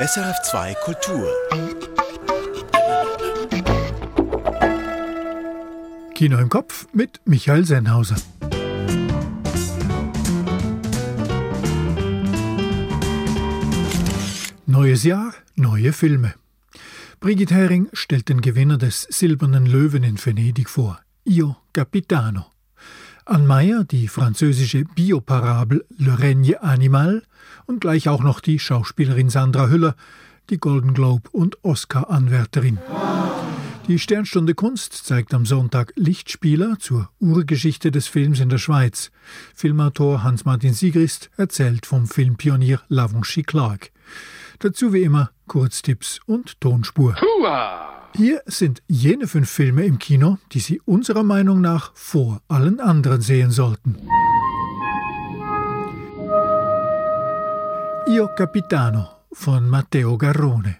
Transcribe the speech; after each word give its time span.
SRF2 0.00 0.74
Kultur. 0.76 1.28
Kino 6.14 6.38
im 6.38 6.48
Kopf 6.48 6.86
mit 6.94 7.20
Michael 7.26 7.66
Sennhauser. 7.66 8.16
Neues 14.64 15.04
Jahr, 15.04 15.34
neue 15.56 15.92
Filme. 15.92 16.32
Brigitte 17.20 17.54
Hering 17.54 17.90
stellt 17.92 18.30
den 18.30 18.40
Gewinner 18.40 18.78
des 18.78 19.02
Silbernen 19.02 19.66
Löwen 19.66 20.02
in 20.02 20.16
Venedig 20.16 20.70
vor, 20.70 20.98
Io 21.26 21.58
Capitano. 21.74 22.46
Anne 23.24 23.46
Meyer 23.46 23.84
die 23.84 24.08
französische 24.08 24.84
Bioparabel 24.84 25.84
Le 25.98 26.14
Règne 26.14 26.56
Animal 26.56 27.22
und 27.66 27.80
gleich 27.80 28.08
auch 28.08 28.22
noch 28.22 28.40
die 28.40 28.58
Schauspielerin 28.58 29.30
Sandra 29.30 29.68
Hüller, 29.68 29.94
die 30.48 30.58
Golden 30.58 30.94
Globe 30.94 31.28
und 31.30 31.62
Oscar-Anwärterin. 31.64 32.78
Die 33.86 33.98
Sternstunde 33.98 34.54
Kunst 34.54 34.94
zeigt 34.94 35.34
am 35.34 35.46
Sonntag 35.46 35.92
Lichtspieler 35.96 36.78
zur 36.78 37.10
Urgeschichte 37.18 37.90
des 37.90 38.06
Films 38.06 38.40
in 38.40 38.48
der 38.48 38.58
Schweiz. 38.58 39.10
Filmautor 39.54 40.22
Hans-Martin 40.22 40.74
Siegrist 40.74 41.30
erzählt 41.36 41.86
vom 41.86 42.06
Filmpionier 42.06 42.80
Lavanchi 42.88 43.42
Clark. 43.42 43.90
Dazu 44.60 44.92
wie 44.92 45.02
immer 45.02 45.30
Kurztipps 45.46 46.20
und 46.26 46.60
Tonspur. 46.60 47.16
Hua! 47.20 47.99
Hier 48.14 48.42
sind 48.46 48.82
jene 48.88 49.26
fünf 49.26 49.48
Filme 49.48 49.84
im 49.84 49.98
Kino, 49.98 50.38
die 50.52 50.60
Sie 50.60 50.80
unserer 50.84 51.22
Meinung 51.22 51.60
nach 51.60 51.92
vor 51.94 52.42
allen 52.48 52.80
anderen 52.80 53.20
sehen 53.20 53.50
sollten. 53.50 53.96
Io 58.08 58.28
Capitano 58.36 59.08
von 59.32 59.68
Matteo 59.68 60.18
Garrone. 60.18 60.78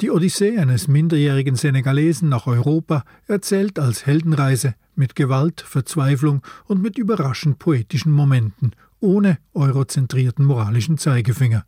Die 0.00 0.10
Odyssee 0.10 0.58
eines 0.58 0.88
minderjährigen 0.88 1.56
Senegalesen 1.56 2.28
nach 2.28 2.46
Europa 2.46 3.04
erzählt 3.26 3.78
als 3.78 4.04
Heldenreise 4.04 4.74
mit 4.96 5.14
Gewalt, 5.14 5.60
Verzweiflung 5.60 6.42
und 6.66 6.82
mit 6.82 6.98
überraschend 6.98 7.58
poetischen 7.58 8.12
Momenten, 8.12 8.72
ohne 9.00 9.38
eurozentrierten 9.54 10.44
moralischen 10.44 10.98
Zeigefinger. 10.98 11.64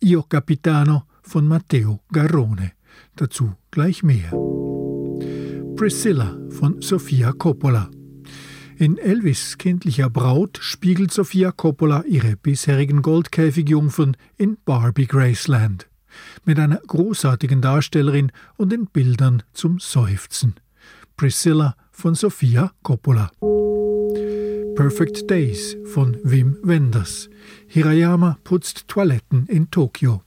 Io 0.00 0.22
Capitano 0.22 1.04
von 1.22 1.48
Matteo 1.48 2.00
Garrone. 2.12 2.75
Dazu 3.16 3.54
gleich 3.70 4.02
mehr. 4.02 4.30
Priscilla 5.74 6.36
von 6.50 6.82
Sofia 6.82 7.32
Coppola. 7.32 7.90
In 8.76 8.98
Elvis 8.98 9.56
kindlicher 9.56 10.10
Braut 10.10 10.58
spiegelt 10.60 11.12
Sofia 11.12 11.50
Coppola 11.50 12.04
ihre 12.04 12.36
bisherigen 12.36 13.00
Goldkäfigjungfern 13.00 14.18
in 14.36 14.58
Barbie 14.66 15.06
Graceland. 15.06 15.88
Mit 16.44 16.58
einer 16.58 16.80
großartigen 16.86 17.62
Darstellerin 17.62 18.32
und 18.58 18.72
in 18.74 18.86
Bildern 18.86 19.42
zum 19.54 19.78
Seufzen. 19.78 20.54
Priscilla 21.16 21.74
von 21.90 22.14
Sofia 22.14 22.72
Coppola. 22.82 23.30
Perfect 24.76 25.30
Days 25.30 25.74
von 25.86 26.18
Wim 26.22 26.58
Wenders. 26.62 27.30
Hirayama 27.66 28.36
putzt 28.44 28.88
Toiletten 28.88 29.46
in 29.46 29.70
Tokio. 29.70 30.22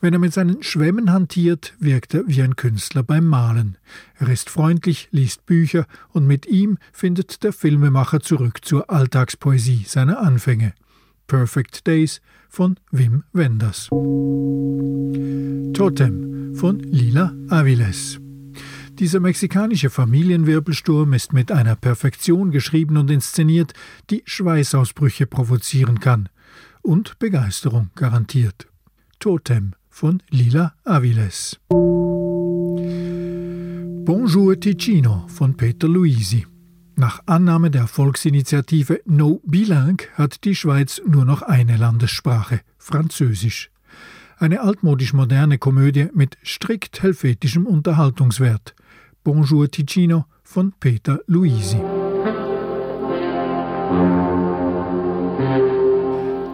Wenn 0.00 0.12
er 0.12 0.18
mit 0.18 0.32
seinen 0.32 0.62
Schwämmen 0.62 1.12
hantiert, 1.12 1.74
wirkt 1.78 2.14
er 2.14 2.26
wie 2.26 2.42
ein 2.42 2.56
Künstler 2.56 3.02
beim 3.02 3.26
Malen. 3.26 3.78
Er 4.18 4.28
ist 4.28 4.50
freundlich, 4.50 5.08
liest 5.10 5.46
Bücher 5.46 5.86
und 6.10 6.26
mit 6.26 6.46
ihm 6.46 6.78
findet 6.92 7.42
der 7.42 7.52
Filmemacher 7.52 8.20
zurück 8.20 8.64
zur 8.64 8.90
Alltagspoesie 8.90 9.84
seiner 9.86 10.20
Anfänge. 10.20 10.72
Perfect 11.26 11.86
Days 11.86 12.20
von 12.48 12.76
Wim 12.90 13.24
Wenders. 13.32 13.88
Totem 15.72 16.54
von 16.54 16.78
Lila 16.78 17.34
Aviles. 17.48 18.20
Dieser 18.98 19.20
mexikanische 19.20 19.90
Familienwirbelsturm 19.90 21.12
ist 21.12 21.34
mit 21.34 21.52
einer 21.52 21.76
Perfektion 21.76 22.50
geschrieben 22.50 22.96
und 22.96 23.10
inszeniert, 23.10 23.74
die 24.08 24.22
Schweißausbrüche 24.24 25.26
provozieren 25.26 26.00
kann 26.00 26.30
und 26.80 27.18
Begeisterung 27.18 27.90
garantiert. 27.94 28.68
Totem 29.26 29.74
von 29.90 30.22
Lila 30.30 30.74
Aviles. 30.84 31.58
Bonjour 34.04 34.60
Ticino 34.60 35.26
von 35.26 35.56
Peter 35.56 35.88
Luisi. 35.88 36.46
Nach 36.94 37.18
Annahme 37.26 37.72
der 37.72 37.88
Volksinitiative 37.88 39.00
No 39.04 39.40
Bilingue 39.44 40.06
hat 40.14 40.44
die 40.44 40.54
Schweiz 40.54 41.02
nur 41.04 41.24
noch 41.24 41.42
eine 41.42 41.76
Landessprache, 41.76 42.60
Französisch. 42.78 43.72
Eine 44.38 44.60
altmodisch 44.60 45.12
moderne 45.12 45.58
Komödie 45.58 46.06
mit 46.14 46.38
strikt 46.44 47.02
helvetischem 47.02 47.66
Unterhaltungswert. 47.66 48.76
Bonjour 49.24 49.68
Ticino 49.68 50.26
von 50.44 50.72
Peter 50.78 51.18
Luisi. 51.26 51.80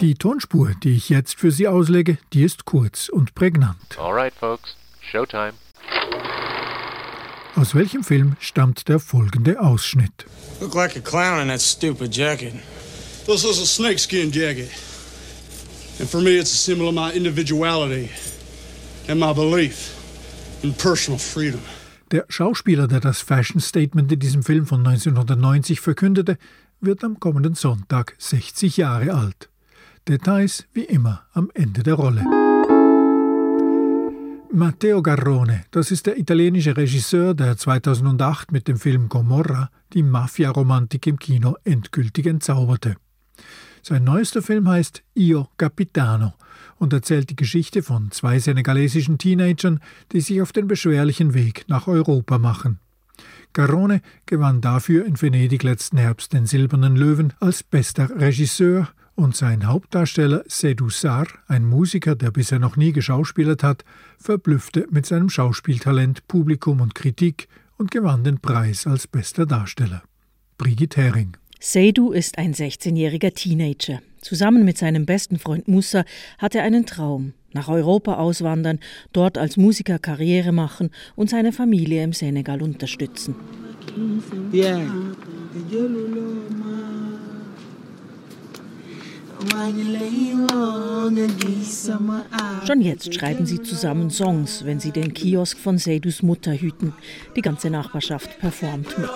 Die 0.02 0.16
Tonspur, 0.16 0.72
die 0.82 0.96
ich 0.96 1.10
jetzt 1.10 1.38
für 1.38 1.52
Sie 1.52 1.68
auslege, 1.68 2.18
die 2.32 2.42
ist 2.42 2.64
kurz 2.64 3.08
und 3.08 3.36
prägnant. 3.36 3.96
All 3.96 4.12
right, 4.12 4.34
folks. 4.34 4.74
Showtime. 5.00 5.52
Aus 7.54 7.76
welchem 7.76 8.02
Film 8.02 8.34
stammt 8.40 8.88
der 8.88 8.98
folgende 8.98 9.60
Ausschnitt? 9.60 10.26
Look 10.60 10.74
like 10.74 10.96
a 10.96 11.00
clown 11.00 11.40
in 11.40 11.46
that 11.46 11.60
stupid 11.60 12.12
jacket. 12.12 12.54
This 13.26 13.44
is 13.44 13.62
a 13.62 13.64
snakeskin 13.64 14.32
jacket. 14.32 14.70
And 16.00 16.10
for 16.10 16.20
me, 16.20 16.32
it's 16.32 16.52
a 16.52 16.56
symbol 16.56 16.88
of 16.88 16.94
my 16.94 17.12
individuality 17.12 18.10
and 19.06 19.20
my 19.20 19.32
belief 19.32 19.94
in 20.64 20.74
personal 20.74 21.20
freedom. 21.20 21.60
Der 22.10 22.24
Schauspieler, 22.28 22.88
der 22.88 22.98
das 22.98 23.20
Fashion 23.20 23.60
Statement 23.60 24.10
in 24.10 24.18
diesem 24.18 24.42
Film 24.42 24.66
von 24.66 24.84
1990 24.84 25.80
verkündete, 25.80 26.38
wird 26.80 27.04
am 27.04 27.20
kommenden 27.20 27.54
Sonntag 27.54 28.16
60 28.18 28.78
Jahre 28.78 29.14
alt. 29.14 29.51
Details 30.08 30.66
wie 30.72 30.82
immer 30.82 31.22
am 31.32 31.48
Ende 31.54 31.84
der 31.84 31.94
Rolle. 31.94 32.24
Matteo 34.52 35.00
Garrone, 35.00 35.64
das 35.70 35.92
ist 35.92 36.06
der 36.06 36.18
italienische 36.18 36.76
Regisseur, 36.76 37.34
der 37.34 37.56
2008 37.56 38.50
mit 38.50 38.66
dem 38.66 38.78
Film 38.78 39.08
Gomorra 39.08 39.70
die 39.92 40.02
Mafia-Romantik 40.02 41.06
im 41.06 41.20
Kino 41.20 41.54
endgültig 41.62 42.26
entzauberte. 42.26 42.96
Sein 43.80 44.02
neuester 44.02 44.42
Film 44.42 44.68
heißt 44.68 45.04
Io 45.14 45.48
Capitano 45.56 46.34
und 46.78 46.92
erzählt 46.92 47.30
die 47.30 47.36
Geschichte 47.36 47.84
von 47.84 48.10
zwei 48.10 48.40
senegalesischen 48.40 49.18
Teenagern, 49.18 49.78
die 50.10 50.20
sich 50.20 50.42
auf 50.42 50.50
den 50.50 50.66
beschwerlichen 50.66 51.32
Weg 51.32 51.64
nach 51.68 51.86
Europa 51.86 52.38
machen. 52.38 52.80
Garrone 53.52 54.02
gewann 54.26 54.60
dafür 54.60 55.06
in 55.06 55.20
Venedig 55.20 55.62
letzten 55.62 55.98
Herbst 55.98 56.32
den 56.32 56.46
Silbernen 56.46 56.96
Löwen 56.96 57.34
als 57.38 57.62
bester 57.62 58.10
Regisseur 58.18 58.88
und 59.14 59.36
sein 59.36 59.66
Hauptdarsteller 59.66 60.42
Seydou 60.46 60.90
Sarr, 60.90 61.26
ein 61.46 61.64
Musiker, 61.64 62.14
der 62.14 62.30
bisher 62.30 62.58
noch 62.58 62.76
nie 62.76 62.92
geschauspielert 62.92 63.62
hat, 63.62 63.84
verblüffte 64.18 64.86
mit 64.90 65.06
seinem 65.06 65.28
Schauspieltalent 65.28 66.26
Publikum 66.28 66.80
und 66.80 66.94
Kritik 66.94 67.48
und 67.76 67.90
gewann 67.90 68.24
den 68.24 68.40
Preis 68.40 68.86
als 68.86 69.06
bester 69.06 69.46
Darsteller. 69.46 70.02
Brigitte 70.58 71.00
Hering. 71.00 71.36
Seydou 71.60 72.12
ist 72.12 72.38
ein 72.38 72.54
16-jähriger 72.54 73.34
Teenager. 73.34 74.00
Zusammen 74.20 74.64
mit 74.64 74.78
seinem 74.78 75.06
besten 75.06 75.38
Freund 75.38 75.68
Musa 75.68 76.04
hat 76.38 76.54
er 76.54 76.62
einen 76.62 76.86
Traum. 76.86 77.34
Nach 77.52 77.68
Europa 77.68 78.14
auswandern, 78.14 78.80
dort 79.12 79.36
als 79.36 79.56
Musiker 79.56 79.98
Karriere 79.98 80.52
machen 80.52 80.90
und 81.16 81.28
seine 81.28 81.52
Familie 81.52 82.02
im 82.02 82.12
Senegal 82.12 82.62
unterstützen. 82.62 83.36
Yeah. 84.52 84.80
Schon 92.66 92.80
jetzt 92.80 93.14
schreiben 93.14 93.46
sie 93.46 93.60
zusammen 93.62 94.10
Songs, 94.10 94.64
wenn 94.64 94.80
sie 94.80 94.92
den 94.92 95.12
Kiosk 95.14 95.58
von 95.58 95.78
Seydus 95.78 96.22
Mutter 96.22 96.52
hüten. 96.52 96.94
Die 97.36 97.42
ganze 97.42 97.70
Nachbarschaft 97.70 98.38
performt 98.38 98.98
mit. 98.98 99.10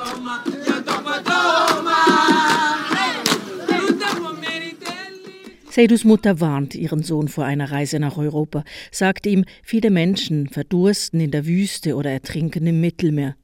Seydus 5.77 6.05
Mutter 6.05 6.41
warnt 6.41 6.75
ihren 6.75 7.03
Sohn 7.03 7.29
vor 7.29 7.45
einer 7.45 7.71
Reise 7.71 8.01
nach 8.01 8.17
Europa, 8.17 8.65
sagt 8.91 9.27
ihm, 9.27 9.45
viele 9.63 9.91
Menschen 9.91 10.49
verdursten 10.49 11.21
in 11.21 11.31
der 11.31 11.45
Wüste 11.45 11.97
oder 11.97 12.11
ertrinken 12.11 12.67
im 12.67 12.81
Mittelmeer. 12.81 13.37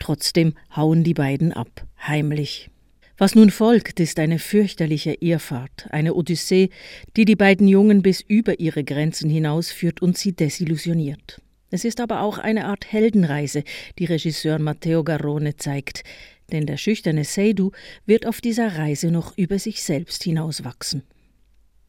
Trotzdem 0.00 0.54
hauen 0.74 1.04
die 1.04 1.14
beiden 1.14 1.52
ab, 1.52 1.86
heimlich. 2.04 2.71
Was 3.22 3.36
nun 3.36 3.50
folgt, 3.50 4.00
ist 4.00 4.18
eine 4.18 4.40
fürchterliche 4.40 5.12
Irrfahrt, 5.20 5.86
eine 5.90 6.14
Odyssee, 6.14 6.70
die 7.16 7.24
die 7.24 7.36
beiden 7.36 7.68
Jungen 7.68 8.02
bis 8.02 8.20
über 8.20 8.58
ihre 8.58 8.82
Grenzen 8.82 9.30
hinausführt 9.30 10.02
und 10.02 10.18
sie 10.18 10.32
desillusioniert. 10.32 11.40
Es 11.70 11.84
ist 11.84 12.00
aber 12.00 12.22
auch 12.22 12.38
eine 12.38 12.64
Art 12.64 12.92
Heldenreise, 12.92 13.62
die 14.00 14.06
Regisseur 14.06 14.58
Matteo 14.58 15.04
Garrone 15.04 15.54
zeigt, 15.54 16.02
denn 16.50 16.66
der 16.66 16.76
schüchterne 16.78 17.22
Seydou 17.22 17.70
wird 18.06 18.26
auf 18.26 18.40
dieser 18.40 18.76
Reise 18.76 19.12
noch 19.12 19.38
über 19.38 19.60
sich 19.60 19.84
selbst 19.84 20.24
hinauswachsen. 20.24 21.04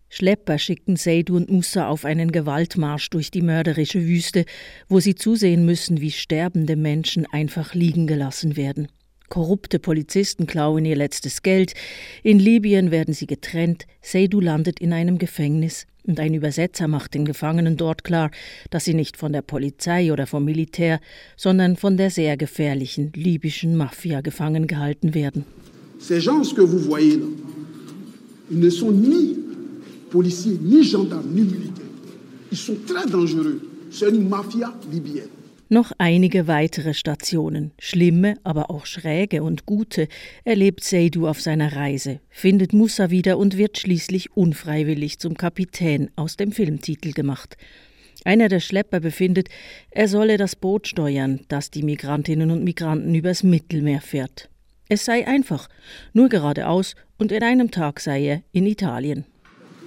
Schlepper 0.10 0.60
schicken 0.60 0.98
Seydou 0.98 1.38
und 1.38 1.50
Musa 1.50 1.88
auf 1.88 2.06
einen 2.06 2.32
Gewaltmarsch 2.32 3.10
durch 3.10 3.32
die 3.32 3.42
mörderische 3.42 4.06
Wüste, 4.06 4.46
wo 4.88 5.00
sie 5.00 5.16
zusehen 5.16 5.66
müssen, 5.66 6.00
wie 6.00 6.12
sterbende 6.12 6.76
Menschen 6.76 7.26
einfach 7.26 7.74
liegen 7.74 8.06
gelassen 8.06 8.56
werden. 8.56 8.88
Korrupte 9.34 9.80
Polizisten 9.80 10.46
klauen 10.46 10.86
ihr 10.86 10.96
letztes 10.96 11.42
Geld. 11.42 11.74
In 12.22 12.38
Libyen 12.38 12.92
werden 12.92 13.16
sie 13.16 13.26
getrennt. 13.26 13.88
Seydou 14.00 14.40
landet 14.40 14.80
in 14.80 14.94
einem 14.94 15.18
Gefängnis. 15.18 15.88
Und 16.04 16.20
ein 16.20 16.36
Übersetzer 16.36 16.88
macht 16.88 17.16
den 17.16 17.26
Gefangenen 17.26 17.76
dort 17.76 18.04
klar, 18.04 18.30
dass 18.70 18.86
sie 18.86 18.94
nicht 18.94 19.18
von 19.18 19.34
der 19.34 19.42
Polizei 19.42 20.14
oder 20.14 20.28
vom 20.28 20.46
Militär, 20.46 21.00
sondern 21.36 21.78
von 21.78 21.98
der 21.98 22.12
sehr 22.12 22.38
gefährlichen 22.38 23.12
libyschen 23.16 23.76
Mafia 23.76 24.22
gefangen 24.22 24.68
gehalten 24.68 25.16
werden. 25.16 25.46
Ces 25.98 26.24
gens 26.24 26.54
que 26.54 26.62
vous 26.62 26.86
voyez 26.86 27.16
là, 27.16 27.26
ils 28.52 28.60
ne 28.60 28.70
sont 28.70 28.92
ni 28.92 29.36
policiers, 30.12 30.60
ni 30.62 30.84
gendarmes, 30.84 31.34
ni 31.34 31.42
militaires. 31.42 31.96
Ils 32.52 32.58
sont 32.60 32.78
très 32.86 33.10
dangereux. 33.10 33.62
C'est 33.90 34.10
une 34.10 34.30
mafia 34.30 34.72
libyenne. 34.92 35.43
Noch 35.74 35.92
einige 35.98 36.46
weitere 36.46 36.94
Stationen, 36.94 37.72
schlimme, 37.80 38.36
aber 38.44 38.70
auch 38.70 38.86
schräge 38.86 39.42
und 39.42 39.66
gute, 39.66 40.08
erlebt 40.44 40.84
Seydou 40.84 41.26
auf 41.26 41.42
seiner 41.42 41.76
Reise, 41.76 42.20
findet 42.30 42.74
Musa 42.74 43.10
wieder 43.10 43.40
und 43.40 43.58
wird 43.58 43.80
schließlich 43.80 44.38
unfreiwillig 44.38 45.18
zum 45.18 45.36
Kapitän 45.36 46.12
aus 46.16 46.38
dem 46.38 46.52
Filmtitel 46.52 47.12
gemacht. 47.12 47.58
Einer 48.24 48.50
der 48.50 48.60
Schlepper 48.60 49.00
befindet, 49.00 49.50
er 49.90 50.08
solle 50.08 50.38
das 50.38 50.56
Boot 50.56 50.88
steuern, 50.88 51.40
das 51.48 51.72
die 51.72 51.82
Migrantinnen 51.82 52.52
und 52.52 52.64
Migranten 52.64 53.16
übers 53.16 53.42
Mittelmeer 53.42 54.02
fährt. 54.02 54.50
Es 54.90 55.06
sei 55.06 55.26
einfach, 55.26 55.70
nur 56.14 56.30
geradeaus 56.30 56.94
und 57.18 57.32
in 57.32 57.42
einem 57.42 57.72
Tag 57.72 58.00
sei 58.00 58.28
er 58.28 58.44
in 58.52 58.68
Italien. 58.68 59.26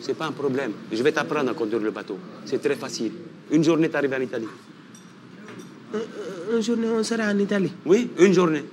C'est 0.00 0.19
pas 0.19 0.27
un 0.27 0.32
problème. 0.32 0.73
Je 0.91 1.05
vais 1.05 1.12
t'apprendre 1.12 1.53
à 1.53 1.55
conduire 1.55 1.81
le 1.81 1.93
bateau. 1.93 2.19
C'est 2.44 2.61
très 2.61 2.75
facile. 2.75 3.12
Une 3.53 3.62
journée, 3.62 3.89
t'arrives 3.89 4.12
en 4.12 4.21
Italie. 4.21 4.49
Une 6.52 6.62
journée, 6.62 6.88
on 6.88 7.02
sera 7.02 7.31
en 7.31 7.38
Italie. 7.38 7.72
Oui, 7.84 8.10
une 8.19 8.32
journée. 8.32 8.64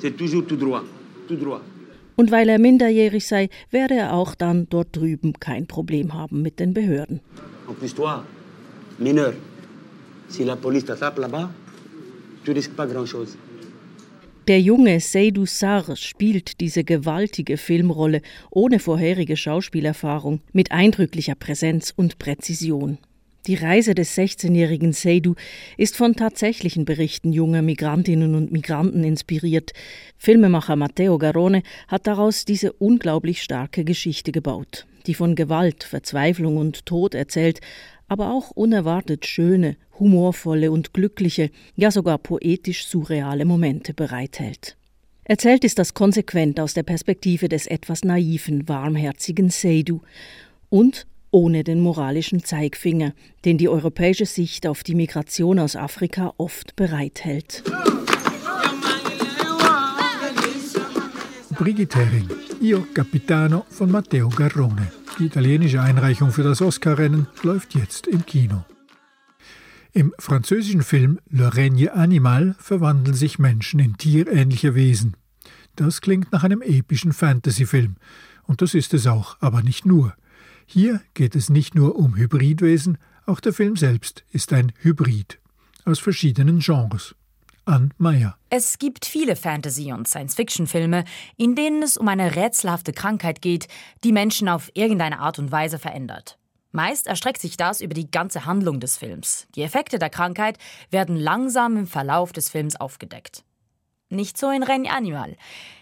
C'est 0.00 0.16
toujours 0.16 0.46
tout 0.46 0.56
droit. 0.56 0.84
Tout 1.28 1.36
droit. 1.36 1.62
Und 2.16 2.30
weil 2.30 2.50
er 2.50 2.58
minderjährig 2.58 3.26
sei, 3.26 3.48
werde 3.70 3.94
er 3.94 4.12
auch 4.12 4.34
dann 4.34 4.66
dort 4.68 4.94
drüben 4.94 5.32
kein 5.40 5.66
Problem 5.66 6.12
haben 6.12 6.42
mit 6.42 6.60
den 6.60 6.74
Behörden. 6.74 7.20
En 7.66 7.74
plus, 7.74 7.94
toi, 7.94 8.24
mineur, 8.98 9.32
si 10.28 10.44
la 10.44 10.56
police 10.56 10.84
t'attrape 10.84 11.18
là-bas, 11.18 11.48
tu 12.44 12.52
risques 12.52 12.76
pas 12.76 12.86
grand-chose. 12.86 13.36
Der 14.48 14.60
junge 14.60 15.00
Seydou 15.00 15.46
Sarr 15.46 15.96
spielt 15.96 16.60
diese 16.60 16.82
gewaltige 16.82 17.56
Filmrolle 17.56 18.20
ohne 18.50 18.80
vorherige 18.80 19.36
Schauspielerfahrung 19.36 20.40
mit 20.52 20.72
eindrücklicher 20.72 21.36
Präsenz 21.36 21.92
und 21.94 22.18
Präzision. 22.18 22.98
Die 23.46 23.54
Reise 23.54 23.94
des 23.94 24.16
16-jährigen 24.18 24.92
Seydou 24.92 25.34
ist 25.78 25.96
von 25.96 26.14
tatsächlichen 26.14 26.84
Berichten 26.84 27.32
junger 27.32 27.62
Migrantinnen 27.62 28.34
und 28.34 28.52
Migranten 28.52 29.02
inspiriert. 29.02 29.72
Filmemacher 30.18 30.76
Matteo 30.76 31.16
Garone 31.16 31.62
hat 31.88 32.06
daraus 32.06 32.44
diese 32.44 32.74
unglaublich 32.74 33.42
starke 33.42 33.82
Geschichte 33.82 34.30
gebaut, 34.30 34.86
die 35.06 35.14
von 35.14 35.36
Gewalt, 35.36 35.84
Verzweiflung 35.84 36.58
und 36.58 36.84
Tod 36.84 37.14
erzählt, 37.14 37.60
aber 38.08 38.30
auch 38.30 38.50
unerwartet 38.50 39.24
schöne, 39.24 39.76
humorvolle 39.98 40.70
und 40.70 40.92
glückliche, 40.92 41.50
ja 41.76 41.90
sogar 41.90 42.18
poetisch 42.18 42.84
surreale 42.84 43.46
Momente 43.46 43.94
bereithält. 43.94 44.76
Erzählt 45.24 45.64
ist 45.64 45.78
das 45.78 45.94
konsequent 45.94 46.60
aus 46.60 46.74
der 46.74 46.82
Perspektive 46.82 47.48
des 47.48 47.66
etwas 47.66 48.04
naiven, 48.04 48.68
warmherzigen 48.68 49.48
Seydou 49.48 50.02
und 50.68 51.06
ohne 51.30 51.64
den 51.64 51.80
moralischen 51.80 52.44
Zeigfinger, 52.44 53.12
den 53.44 53.58
die 53.58 53.68
europäische 53.68 54.26
Sicht 54.26 54.66
auf 54.66 54.82
die 54.82 54.94
Migration 54.94 55.58
aus 55.58 55.76
Afrika 55.76 56.34
oft 56.36 56.76
bereithält. 56.76 57.62
Brigitte 61.50 61.98
Hering, 61.98 62.28
Io 62.62 62.86
Capitano 62.94 63.66
von 63.68 63.90
Matteo 63.90 64.28
Garrone. 64.30 64.90
Die 65.18 65.26
italienische 65.26 65.82
Einreichung 65.82 66.32
für 66.32 66.42
das 66.42 66.62
Oscar-Rennen 66.62 67.26
läuft 67.42 67.74
jetzt 67.74 68.06
im 68.06 68.24
Kino. 68.24 68.64
Im 69.92 70.14
französischen 70.18 70.82
Film 70.82 71.18
Le 71.28 71.52
Règne 71.52 71.88
Animal 71.88 72.54
verwandeln 72.58 73.14
sich 73.14 73.38
Menschen 73.38 73.80
in 73.80 73.98
tierähnliche 73.98 74.74
Wesen. 74.74 75.16
Das 75.76 76.00
klingt 76.00 76.32
nach 76.32 76.44
einem 76.44 76.62
epischen 76.62 77.12
Fantasy-Film. 77.12 77.96
Und 78.44 78.62
das 78.62 78.74
ist 78.74 78.94
es 78.94 79.06
auch, 79.06 79.36
aber 79.40 79.62
nicht 79.62 79.84
nur. 79.84 80.14
Hier 80.72 81.00
geht 81.14 81.34
es 81.34 81.50
nicht 81.50 81.74
nur 81.74 81.96
um 81.96 82.14
Hybridwesen, 82.14 82.96
auch 83.26 83.40
der 83.40 83.52
Film 83.52 83.74
selbst 83.74 84.22
ist 84.30 84.52
ein 84.52 84.72
Hybrid 84.78 85.40
aus 85.84 85.98
verschiedenen 85.98 86.60
Genres. 86.60 87.16
Ann 87.64 87.92
Meyer. 87.98 88.36
Es 88.50 88.78
gibt 88.78 89.04
viele 89.04 89.34
Fantasy- 89.34 89.92
und 89.92 90.06
Science-Fiction-Filme, 90.06 91.02
in 91.36 91.56
denen 91.56 91.82
es 91.82 91.96
um 91.96 92.06
eine 92.06 92.36
rätselhafte 92.36 92.92
Krankheit 92.92 93.42
geht, 93.42 93.66
die 94.04 94.12
Menschen 94.12 94.48
auf 94.48 94.70
irgendeine 94.74 95.18
Art 95.18 95.40
und 95.40 95.50
Weise 95.50 95.80
verändert. 95.80 96.38
Meist 96.70 97.08
erstreckt 97.08 97.40
sich 97.40 97.56
das 97.56 97.80
über 97.80 97.94
die 97.94 98.08
ganze 98.08 98.46
Handlung 98.46 98.78
des 98.78 98.96
Films. 98.96 99.48
Die 99.56 99.62
Effekte 99.62 99.98
der 99.98 100.08
Krankheit 100.08 100.56
werden 100.92 101.16
langsam 101.16 101.78
im 101.78 101.88
Verlauf 101.88 102.32
des 102.32 102.48
Films 102.48 102.76
aufgedeckt. 102.76 103.42
Nicht 104.08 104.38
so 104.38 104.48
in 104.50 104.62
Regne 104.62 104.92
Animal. 104.92 105.36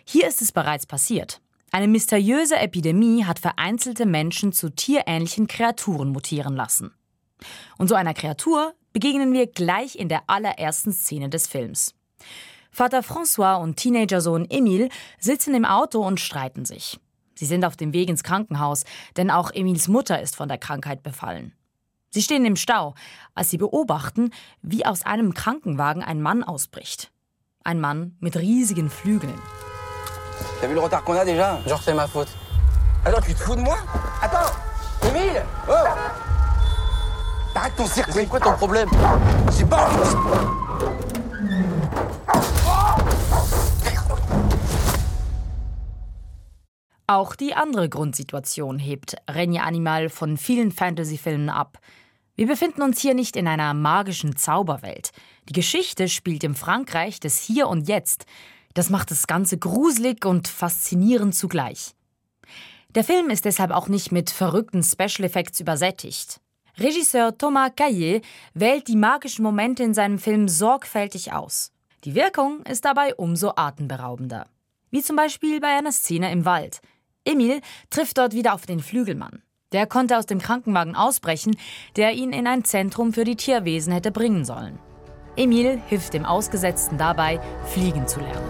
Hier 0.07 0.27
ist 0.27 0.41
es 0.41 0.51
bereits 0.51 0.87
passiert. 0.87 1.43
Eine 1.71 1.89
mysteriöse 1.89 2.57
Epidemie 2.57 3.25
hat 3.25 3.39
vereinzelte 3.39 4.07
Menschen 4.07 4.53
zu 4.53 4.71
tierähnlichen 4.71 5.47
Kreaturen 5.47 6.11
mutieren 6.11 6.57
lassen. 6.57 6.93
Und 7.77 7.89
so 7.89 7.95
einer 7.95 8.15
Kreatur 8.15 8.75
begegnen 8.93 9.33
wir 9.33 9.47
gleich 9.47 9.97
in 9.97 10.09
der 10.09 10.23
allerersten 10.29 10.93
Szene 10.93 11.29
des 11.29 11.47
Films. 11.47 11.95
Vater 12.71 13.01
François 13.01 13.61
und 13.61 13.77
Teenagersohn 13.77 14.47
Emile 14.51 14.89
sitzen 15.19 15.55
im 15.55 15.65
Auto 15.65 16.05
und 16.05 16.21
streiten 16.21 16.65
sich. 16.65 16.99
Sie 17.35 17.47
sind 17.47 17.65
auf 17.65 17.77
dem 17.77 17.93
Weg 17.93 18.09
ins 18.09 18.25
Krankenhaus, 18.25 18.85
denn 19.17 19.31
auch 19.31 19.51
Emils 19.53 19.89
Mutter 19.89 20.21
ist 20.21 20.37
von 20.37 20.49
der 20.49 20.59
Krankheit 20.59 21.03
befallen. 21.03 21.53
Sie 22.11 22.23
stehen 22.23 22.45
im 22.47 22.57
Stau, 22.57 22.95
als 23.35 23.51
sie 23.51 23.59
beobachten, 23.59 24.31
wie 24.63 24.87
aus 24.87 25.05
einem 25.05 25.35
Krankenwagen 25.35 26.03
ein 26.03 26.23
Mann 26.23 26.43
ausbricht. 26.43 27.13
Ein 27.63 27.81
Mann 27.81 28.17
mit 28.21 28.37
riesigen 28.37 28.91
Flügeln. 28.91 29.39
T'as 30.61 30.67
vu 30.67 30.75
le 30.75 30.81
retard 30.81 31.03
qu'on 31.05 31.15
a 31.15 31.25
déjà 31.25 31.59
Genre 31.67 31.81
c'est 31.83 31.95
ma 31.95 32.07
faute. 32.07 32.29
Attends, 33.05 33.21
tu 33.21 33.35
te 33.35 33.41
fous 33.41 33.55
de 33.55 33.61
moi 33.61 33.79
Attends 34.21 34.53
Emile 35.09 35.43
Oh 35.69 35.73
Arrête 37.55 37.75
ton 37.77 37.87
cirque 37.87 38.11
C'est 38.13 38.27
quoi 38.27 38.39
ton 38.39 38.53
problème 38.53 38.89
J'ai 39.57 39.65
pas 39.65 39.87
envie 39.87 40.17
Auch 47.11 47.37
die 47.37 47.55
andere 47.55 47.89
Grundsituation 47.89 48.79
hebt 48.79 49.17
Regne 49.31 49.61
Animal 49.63 50.11
von 50.11 50.37
vielen 50.37 50.71
Fantasy-Filmen 50.71 51.49
ab. 51.49 51.79
Wir 52.37 52.47
befinden 52.47 52.83
uns 52.83 53.01
hier 53.01 53.15
nicht 53.15 53.35
in 53.35 53.49
einer 53.49 53.73
magischen 53.73 54.37
Zauberwelt. 54.37 55.11
Die 55.49 55.55
Geschichte 55.55 56.09
spielt 56.09 56.45
im 56.45 56.55
Frankreich 56.55 57.19
des 57.19 57.39
Hier 57.39 57.69
und 57.69 57.89
Jetzt. 57.89 58.27
Das 58.75 58.91
macht 58.91 59.11
das 59.11 59.27
Ganze 59.27 59.59
gruselig 59.59 60.25
und 60.25 60.49
faszinierend 60.49 61.35
zugleich. 61.35 61.95
Der 62.95 63.05
Film 63.05 63.31
ist 63.31 63.45
deshalb 63.45 63.71
auch 63.71 63.89
nicht 63.89 64.13
mit 64.13 64.31
verrückten 64.31 64.83
Special 64.83 65.25
Effects 65.25 65.61
übersättigt. 65.61 66.41
Regisseur 66.79 67.37
Thomas 67.37 67.73
Caillet 67.77 68.25
wählt 68.55 68.89
die 68.89 68.97
magischen 68.97 69.43
Momente 69.43 69.83
in 69.83 69.95
seinem 69.95 70.19
Film 70.19 70.49
sorgfältig 70.49 71.33
aus. 71.33 71.73
Die 72.05 72.15
Wirkung 72.15 72.63
ist 72.63 72.85
dabei 72.85 73.15
umso 73.17 73.53
atemberaubender. 73.57 74.47
Wie 74.91 75.03
zum 75.03 75.17
Beispiel 75.17 75.61
bei 75.61 75.77
einer 75.77 75.93
Szene 75.93 76.31
im 76.33 76.45
Wald. 76.45 76.81
Emil 77.25 77.61
trifft 77.91 78.17
dort 78.19 78.33
wieder 78.33 78.55
auf 78.55 78.65
den 78.65 78.81
Flügelmann. 78.81 79.43
Der 79.73 79.87
konnte 79.87 80.17
aus 80.17 80.25
dem 80.25 80.39
Krankenwagen 80.39 80.97
ausbrechen, 80.97 81.57
der 81.97 82.13
ihn 82.13 82.33
in 82.33 82.47
ein 82.47 82.65
Zentrum 82.65 83.13
für 83.13 83.25
die 83.25 83.37
Tierwesen 83.37 83.93
hätte 83.93 84.11
bringen 84.11 84.45
sollen. 84.45 84.79
Emil 85.39 85.81
hilft 85.87 86.15
dem 86.15 86.25
Ausgesetzten 86.25 86.99
dabei, 86.99 87.41
fliegen 87.65 88.07
zu 88.09 88.21
lernen. 88.21 88.49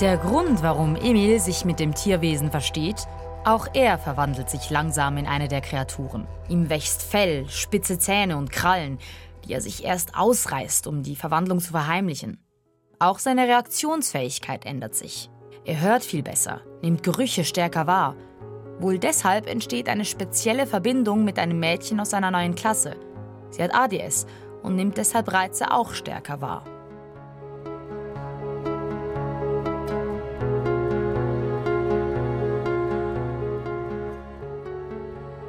Der 0.00 0.16
Grund, 0.16 0.64
warum 0.64 0.96
Emil 0.96 1.38
sich 1.38 1.64
mit 1.64 1.78
dem 1.78 1.94
Tierwesen 1.94 2.50
versteht, 2.50 3.06
auch 3.44 3.68
er 3.72 3.98
verwandelt 3.98 4.50
sich 4.50 4.68
langsam 4.68 5.16
in 5.16 5.26
eine 5.26 5.46
der 5.46 5.60
Kreaturen. 5.60 6.26
Ihm 6.48 6.68
wächst 6.68 7.04
Fell, 7.04 7.48
spitze 7.48 8.00
Zähne 8.00 8.36
und 8.36 8.50
Krallen, 8.50 8.98
die 9.44 9.52
er 9.52 9.60
sich 9.60 9.84
erst 9.84 10.16
ausreißt, 10.16 10.88
um 10.88 11.04
die 11.04 11.14
Verwandlung 11.14 11.60
zu 11.60 11.70
verheimlichen. 11.70 12.44
Auch 12.98 13.20
seine 13.20 13.46
Reaktionsfähigkeit 13.46 14.64
ändert 14.66 14.96
sich. 14.96 15.30
Er 15.64 15.80
hört 15.80 16.02
viel 16.02 16.24
besser, 16.24 16.62
nimmt 16.82 17.04
Gerüche 17.04 17.44
stärker 17.44 17.86
wahr. 17.86 18.16
Wohl 18.82 18.98
deshalb 18.98 19.48
entsteht 19.48 19.88
eine 19.88 20.04
spezielle 20.04 20.66
Verbindung 20.66 21.22
mit 21.24 21.38
einem 21.38 21.60
Mädchen 21.60 22.00
aus 22.00 22.14
einer 22.14 22.32
neuen 22.32 22.56
Klasse. 22.56 22.96
Sie 23.50 23.62
hat 23.62 23.72
ADS 23.72 24.26
und 24.64 24.74
nimmt 24.74 24.96
deshalb 24.96 25.32
Reize 25.32 25.70
auch 25.70 25.92
stärker 25.92 26.40
wahr. 26.40 26.64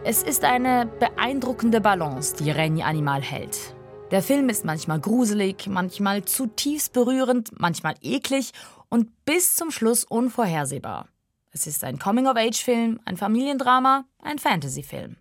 Es 0.05 0.21
ist 0.21 0.43
eine 0.43 0.85
beeindruckende 0.99 1.81
Balance, 1.81 2.35
die 2.35 2.51
Renny 2.51 2.83
Animal 2.83 3.23
hält. 3.23 3.73
Der 4.11 4.21
Film 4.21 4.47
ist 4.49 4.63
manchmal 4.63 4.99
gruselig, 4.99 5.65
manchmal 5.65 6.23
zutiefst 6.23 6.93
berührend, 6.93 7.59
manchmal 7.59 7.95
eklig 8.03 8.51
und 8.89 9.25
bis 9.25 9.55
zum 9.55 9.71
Schluss 9.71 10.03
unvorhersehbar. 10.03 11.07
Es 11.55 11.67
ist 11.67 11.83
ein 11.83 11.99
Coming-of-Age-Film, 11.99 12.99
ein 13.05 13.15
Familiendrama, 13.15 14.05
ein 14.23 14.39
Fantasy-Film. 14.39 15.17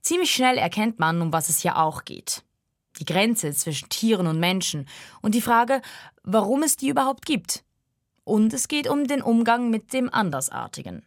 Ziemlich 0.00 0.32
schnell 0.32 0.58
erkennt 0.58 0.98
man, 0.98 1.22
um 1.22 1.32
was 1.32 1.48
es 1.48 1.60
hier 1.60 1.78
auch 1.78 2.04
geht. 2.04 2.42
Die 2.98 3.04
Grenze 3.04 3.52
zwischen 3.52 3.88
Tieren 3.88 4.26
und 4.26 4.40
Menschen 4.40 4.88
und 5.20 5.36
die 5.36 5.40
Frage, 5.40 5.80
warum 6.24 6.64
es 6.64 6.76
die 6.76 6.88
überhaupt 6.88 7.24
gibt. 7.24 7.62
Und 8.24 8.52
es 8.52 8.66
geht 8.66 8.88
um 8.88 9.06
den 9.06 9.22
Umgang 9.22 9.70
mit 9.70 9.92
dem 9.92 10.12
Andersartigen. 10.12 11.06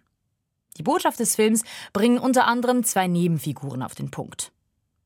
Die 0.77 0.83
Botschaft 0.83 1.19
des 1.19 1.35
Films 1.35 1.63
bringen 1.91 2.17
unter 2.17 2.47
anderem 2.47 2.85
zwei 2.85 3.07
Nebenfiguren 3.07 3.83
auf 3.83 3.95
den 3.95 4.11
Punkt. 4.11 4.53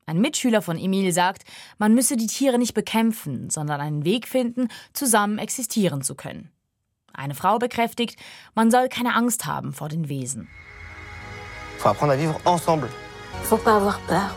Ein 0.06 0.22
Mitschüler 0.22 0.62
von 0.62 0.78
Emil 0.78 1.12
sagt, 1.13 1.46
man 1.80 1.96
müsse 1.96 2.16
die 2.16 2.28
Tiere 2.28 2.60
nicht 2.60 2.75
bekämpfen, 2.75 3.50
sondern 3.50 3.82
einen 3.82 4.06
Weg 4.06 4.28
finden, 4.28 4.68
zusammen 4.94 5.39
existieren 5.39 6.04
zu 6.04 6.13
können. 6.13 6.51
Eine 7.13 7.36
Frau 7.36 7.60
bekräftigt, 7.60 8.20
man 8.56 8.72
soll 8.72 8.89
keine 8.89 9.16
Angst 9.16 9.46
haben 9.46 9.74
vor 9.74 9.89
den 9.89 10.10
Wesen. 10.10 10.48
Faut 11.78 11.89
apprendre 11.89 12.13
à 12.13 12.18
vivre 12.18 12.39
ensemble. 12.46 12.89
Faut 13.44 13.63
pas 13.63 13.78
avoir 13.78 14.00
peur. 14.08 14.30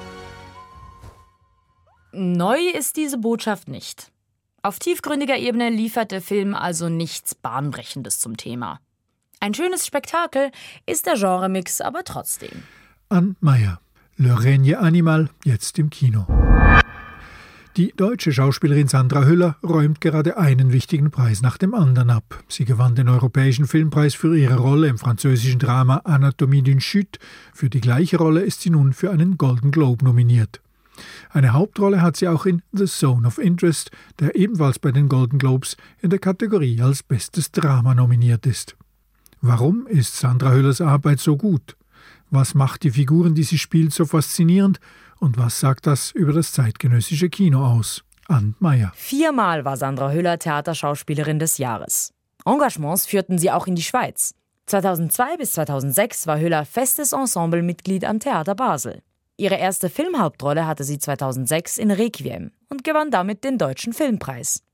Neu 2.12 2.59
ist 2.75 2.97
diese 2.97 3.19
Botschaft 3.19 3.69
nicht. 3.69 4.12
Auf 4.62 4.79
tiefgründiger 4.79 5.37
Ebene 5.38 5.71
liefert 5.71 6.12
der 6.12 6.23
Film 6.23 6.55
also 6.55 6.88
nichts 6.88 7.35
Bahnbrechendes 7.35 8.21
zum 8.21 8.37
Thema. 8.37 8.81
Ein 9.41 9.55
schönes 9.55 9.87
Spektakel 9.87 10.52
ist 10.87 11.07
der 11.07 11.14
Genremix 11.14 11.81
aber 11.81 12.05
trotzdem. 12.05 12.62
Ann 13.09 13.37
Meyer, 13.41 13.81
Le 14.17 14.35
Règne 14.35 14.76
Animal, 14.76 15.31
jetzt 15.45 15.79
im 15.81 15.91
Kino. 15.91 16.26
Die 17.79 17.95
deutsche 17.97 18.33
Schauspielerin 18.33 18.88
Sandra 18.88 19.25
Hüller 19.25 19.57
räumt 19.62 20.02
gerade 20.02 20.37
einen 20.37 20.73
wichtigen 20.73 21.11
Preis 21.11 21.41
nach 21.41 21.57
dem 21.57 21.73
anderen 21.73 22.11
ab. 22.11 22.45
Sie 22.47 22.67
gewann 22.67 22.97
den 22.97 23.09
Europäischen 23.09 23.67
Filmpreis 23.67 24.14
für 24.14 24.37
ihre 24.37 24.59
Rolle 24.59 24.88
im 24.88 24.99
französischen 24.99 25.59
Drama 25.59 26.02
Anatomie 26.05 26.61
d'une 26.61 26.81
Chute. 26.81 27.19
Für 27.55 27.71
die 27.71 27.81
gleiche 27.81 28.19
Rolle 28.19 28.43
ist 28.43 28.61
sie 28.61 28.69
nun 28.69 28.93
für 28.93 29.11
einen 29.11 29.38
Golden 29.38 29.71
Globe 29.71 30.05
nominiert. 30.05 30.61
Eine 31.31 31.55
Hauptrolle 31.55 32.02
hat 32.02 32.19
sie 32.19 32.29
auch 32.29 32.45
in 32.45 32.61
The 32.73 32.85
Zone 32.85 33.26
of 33.26 33.38
Interest, 33.38 33.91
der 34.21 34.37
ebenfalls 34.37 34.79
bei 34.79 34.93
den 34.93 35.09
Golden 35.09 35.38
Globes 35.38 35.79
in 36.02 36.11
der 36.11 36.19
Kategorie 36.19 36.83
als 36.83 37.02
bestes 37.02 37.52
Drama 37.52 37.95
nominiert 37.95 38.45
ist. 38.45 38.76
Warum 39.41 39.87
ist 39.87 40.19
Sandra 40.19 40.50
Höllers 40.50 40.83
Arbeit 40.83 41.21
so 41.21 41.38
gut? 41.38 41.75
Was 42.31 42.55
macht 42.55 42.83
die 42.83 42.91
Figuren, 42.91 43.35
die 43.35 43.45
sie 43.45 43.59
spielt, 43.59 43.95
so 43.95 44.05
faszinierend? 44.05 44.79
Und 45.23 45.38
was 45.38 45.61
sagt 45.61 45.87
das 45.87 46.11
über 46.11 46.33
das 46.33 46.50
zeitgenössische 46.50 47.31
Kino 47.31 47.64
aus? 47.64 48.02
Ann 48.26 48.57
Meyer. 48.59 48.91
Viermal 48.97 49.64
war 49.64 49.76
Sandra 49.76 50.11
Hüller 50.11 50.37
Theaterschauspielerin 50.37 51.38
des 51.38 51.59
Jahres. 51.59 52.12
Engagements 52.45 53.07
führten 53.07 53.38
sie 53.38 53.52
auch 53.52 53.69
in 53.69 53.76
die 53.76 53.85
Schweiz. 53.85 54.35
2002 54.67 55.37
bis 55.37 55.52
2006 55.52 56.26
war 56.26 56.41
Hüller 56.41 56.64
festes 56.64 57.12
Ensemblemitglied 57.12 58.05
am 58.05 58.19
Theater 58.19 58.57
Basel. 58.57 59.00
Ihre 59.37 59.55
erste 59.55 59.91
Filmhauptrolle 59.91 60.67
hatte 60.67 60.83
sie 60.83 60.99
2006 60.99 61.79
in 61.79 61.93
Requiem 61.93 62.50
und 62.69 62.83
gewann 62.83 63.12
damit 63.12 63.45
den 63.45 63.59
Deutschen 63.59 63.93
Filmpreis. 63.93 64.64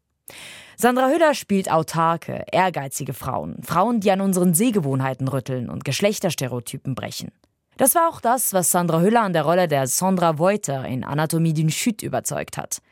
Sandra 0.78 1.10
Hüller 1.10 1.34
spielt 1.34 1.70
autarke, 1.70 2.46
ehrgeizige 2.50 3.12
Frauen, 3.12 3.62
Frauen, 3.64 4.00
die 4.00 4.12
an 4.12 4.22
unseren 4.22 4.54
Sehgewohnheiten 4.54 5.28
rütteln 5.28 5.68
und 5.68 5.84
Geschlechterstereotypen 5.84 6.94
brechen. 6.94 7.32
Das 7.78 7.94
war 7.94 8.08
auch 8.08 8.20
das, 8.20 8.52
was 8.52 8.72
Sandra 8.72 9.00
Hüller 9.00 9.22
an 9.22 9.32
der 9.32 9.44
Rolle 9.44 9.68
der 9.68 9.86
Sandra 9.86 10.36
Voiter 10.36 10.84
in 10.84 11.04
Anatomie 11.04 11.54
d'une 11.54 11.70
Chute 11.70 12.04
überzeugt 12.04 12.58
hat. 12.58 12.82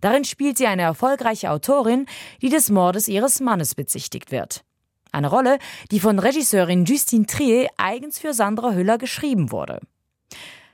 Darin 0.00 0.24
spielt 0.24 0.58
sie 0.58 0.66
eine 0.66 0.82
erfolgreiche 0.82 1.52
Autorin, 1.52 2.06
die 2.42 2.48
des 2.48 2.68
Mordes 2.68 3.06
ihres 3.06 3.38
Mannes 3.38 3.76
bezichtigt 3.76 4.32
wird. 4.32 4.64
Eine 5.12 5.30
Rolle, 5.30 5.58
die 5.92 6.00
von 6.00 6.18
Regisseurin 6.18 6.86
Justine 6.86 7.26
Trier 7.26 7.68
eigens 7.76 8.18
für 8.18 8.34
Sandra 8.34 8.72
Hüller 8.72 8.98
geschrieben 8.98 9.52
wurde. 9.52 9.78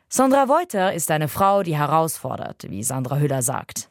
Sandra 0.08 0.48
Voiter 0.48 0.94
ist 0.94 1.10
eine 1.10 1.28
Frau, 1.28 1.62
die 1.62 1.76
herausfordert, 1.76 2.64
wie 2.70 2.82
Sandra 2.82 3.18
Hüller 3.18 3.42
sagt 3.42 3.87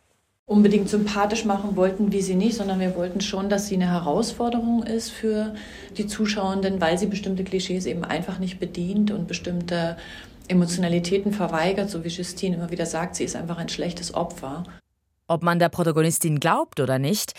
unbedingt 0.48 0.90
sympathisch 0.90 1.46
machen 1.46 1.76
wollten 1.76 2.12
wir 2.12 2.24
sie 2.24 2.34
nicht, 2.34 2.56
sondern 2.56 2.80
wir 2.80 2.96
wollten 2.96 3.22
schon, 3.22 3.50
dass 3.50 3.68
sie 3.68 3.76
eine 3.76 3.92
Herausforderung 3.92 4.82
ist 4.84 5.12
für 5.12 5.54
die 5.98 6.08
Zuschauenden, 6.08 6.82
weil 6.82 6.98
sie 6.98 7.06
bestimmte 7.06 7.44
Klischees 7.44 7.86
eben 7.86 8.04
einfach 8.04 8.40
nicht 8.40 8.58
bedient 8.58 9.12
und 9.12 9.28
bestimmte 9.28 9.98
Emotionalitäten 10.48 11.34
verweigert, 11.34 11.90
so 11.90 12.06
wie 12.06 12.08
Justine 12.08 12.56
immer 12.56 12.72
wieder 12.72 12.86
sagt, 12.86 13.18
sie 13.18 13.26
ist 13.26 13.36
einfach 13.36 13.58
ein 13.58 13.68
schlechtes 13.68 14.14
Opfer. 14.14 14.64
Ob 15.28 15.44
man 15.44 15.60
der 15.60 15.68
Protagonistin 15.68 16.40
glaubt 16.40 16.80
oder 16.80 16.98
nicht, 16.98 17.34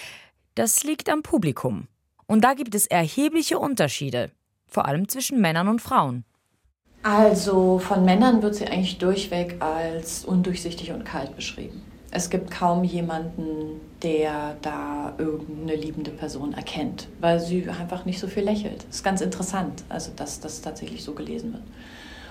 das 0.54 0.84
liegt 0.84 1.08
am 1.08 1.22
Publikum. 1.22 1.88
Und 2.26 2.44
da 2.44 2.52
gibt 2.52 2.74
es 2.74 2.86
erhebliche 2.86 3.58
Unterschiede, 3.58 4.30
vor 4.66 4.84
allem 4.84 5.08
zwischen 5.08 5.40
Männern 5.40 5.68
und 5.68 5.80
Frauen. 5.80 6.24
Also 7.02 7.78
von 7.78 8.04
Männern 8.04 8.42
wird 8.42 8.56
sie 8.56 8.66
eigentlich 8.66 8.98
durchweg 8.98 9.56
als 9.60 10.26
undurchsichtig 10.26 10.92
und 10.92 11.06
kalt 11.06 11.34
beschrieben. 11.34 11.87
Es 12.10 12.30
gibt 12.30 12.50
kaum 12.50 12.84
jemanden, 12.84 13.80
der 14.02 14.56
da 14.62 15.14
irgendeine 15.18 15.76
liebende 15.76 16.10
Person 16.10 16.54
erkennt, 16.54 17.08
weil 17.20 17.38
sie 17.38 17.68
einfach 17.68 18.06
nicht 18.06 18.18
so 18.18 18.28
viel 18.28 18.44
lächelt. 18.44 18.84
Das 18.88 18.96
ist 18.96 19.04
ganz 19.04 19.20
interessant, 19.20 19.84
also 19.88 20.12
dass 20.16 20.40
das 20.40 20.62
tatsächlich 20.62 21.04
so 21.04 21.12
gelesen 21.12 21.52
wird. 21.52 21.64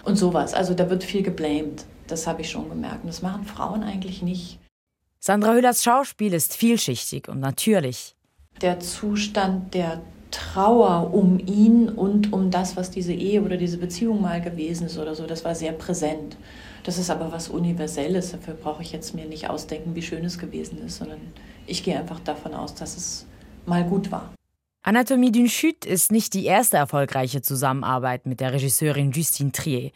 Und 0.03 0.15
sowas, 0.15 0.53
also 0.53 0.73
da 0.73 0.89
wird 0.89 1.03
viel 1.03 1.21
geblamed. 1.21 1.85
Das 2.07 2.25
habe 2.25 2.41
ich 2.41 2.49
schon 2.49 2.69
gemerkt. 2.69 3.03
Und 3.03 3.07
das 3.07 3.21
machen 3.21 3.45
Frauen 3.45 3.83
eigentlich 3.83 4.21
nicht. 4.21 4.59
Sandra 5.19 5.53
Hüllers 5.53 5.83
Schauspiel 5.83 6.33
ist 6.33 6.55
vielschichtig 6.55 7.27
und 7.27 7.39
natürlich. 7.39 8.15
Der 8.61 8.79
Zustand 8.79 9.73
der 9.73 10.01
Trauer 10.31 11.13
um 11.13 11.39
ihn 11.39 11.89
und 11.89 12.33
um 12.33 12.51
das, 12.51 12.77
was 12.77 12.91
diese 12.91 13.13
Ehe 13.13 13.41
oder 13.41 13.57
diese 13.57 13.77
Beziehung 13.77 14.21
mal 14.21 14.41
gewesen 14.41 14.87
ist 14.87 14.97
oder 14.97 15.15
so, 15.15 15.25
das 15.25 15.45
war 15.45 15.55
sehr 15.55 15.71
präsent. 15.71 16.37
Das 16.87 16.97
ist 16.97 17.09
aber 17.09 17.33
was 17.33 17.49
Universelles. 17.49 18.31
Dafür 18.31 18.53
brauche 18.53 18.81
ich 18.81 18.93
jetzt 18.93 19.13
mir 19.13 19.25
nicht 19.25 19.49
ausdenken, 19.49 19.93
wie 19.93 20.01
schön 20.01 20.23
es 20.23 20.39
gewesen 20.39 20.77
ist, 20.85 20.99
sondern 20.99 21.19
ich 21.65 21.83
gehe 21.83 21.99
einfach 21.99 22.21
davon 22.21 22.53
aus, 22.53 22.75
dass 22.75 22.95
es 22.95 23.25
mal 23.65 23.83
gut 23.83 24.09
war. 24.09 24.31
Anatomie 24.83 25.33
d'une 25.33 25.49
Chute 25.49 25.85
ist 25.85 26.13
nicht 26.13 26.33
die 26.33 26.45
erste 26.45 26.77
erfolgreiche 26.77 27.41
Zusammenarbeit 27.41 28.25
mit 28.25 28.39
der 28.39 28.53
Regisseurin 28.53 29.11
Justine 29.11 29.51
Trier. 29.51 29.91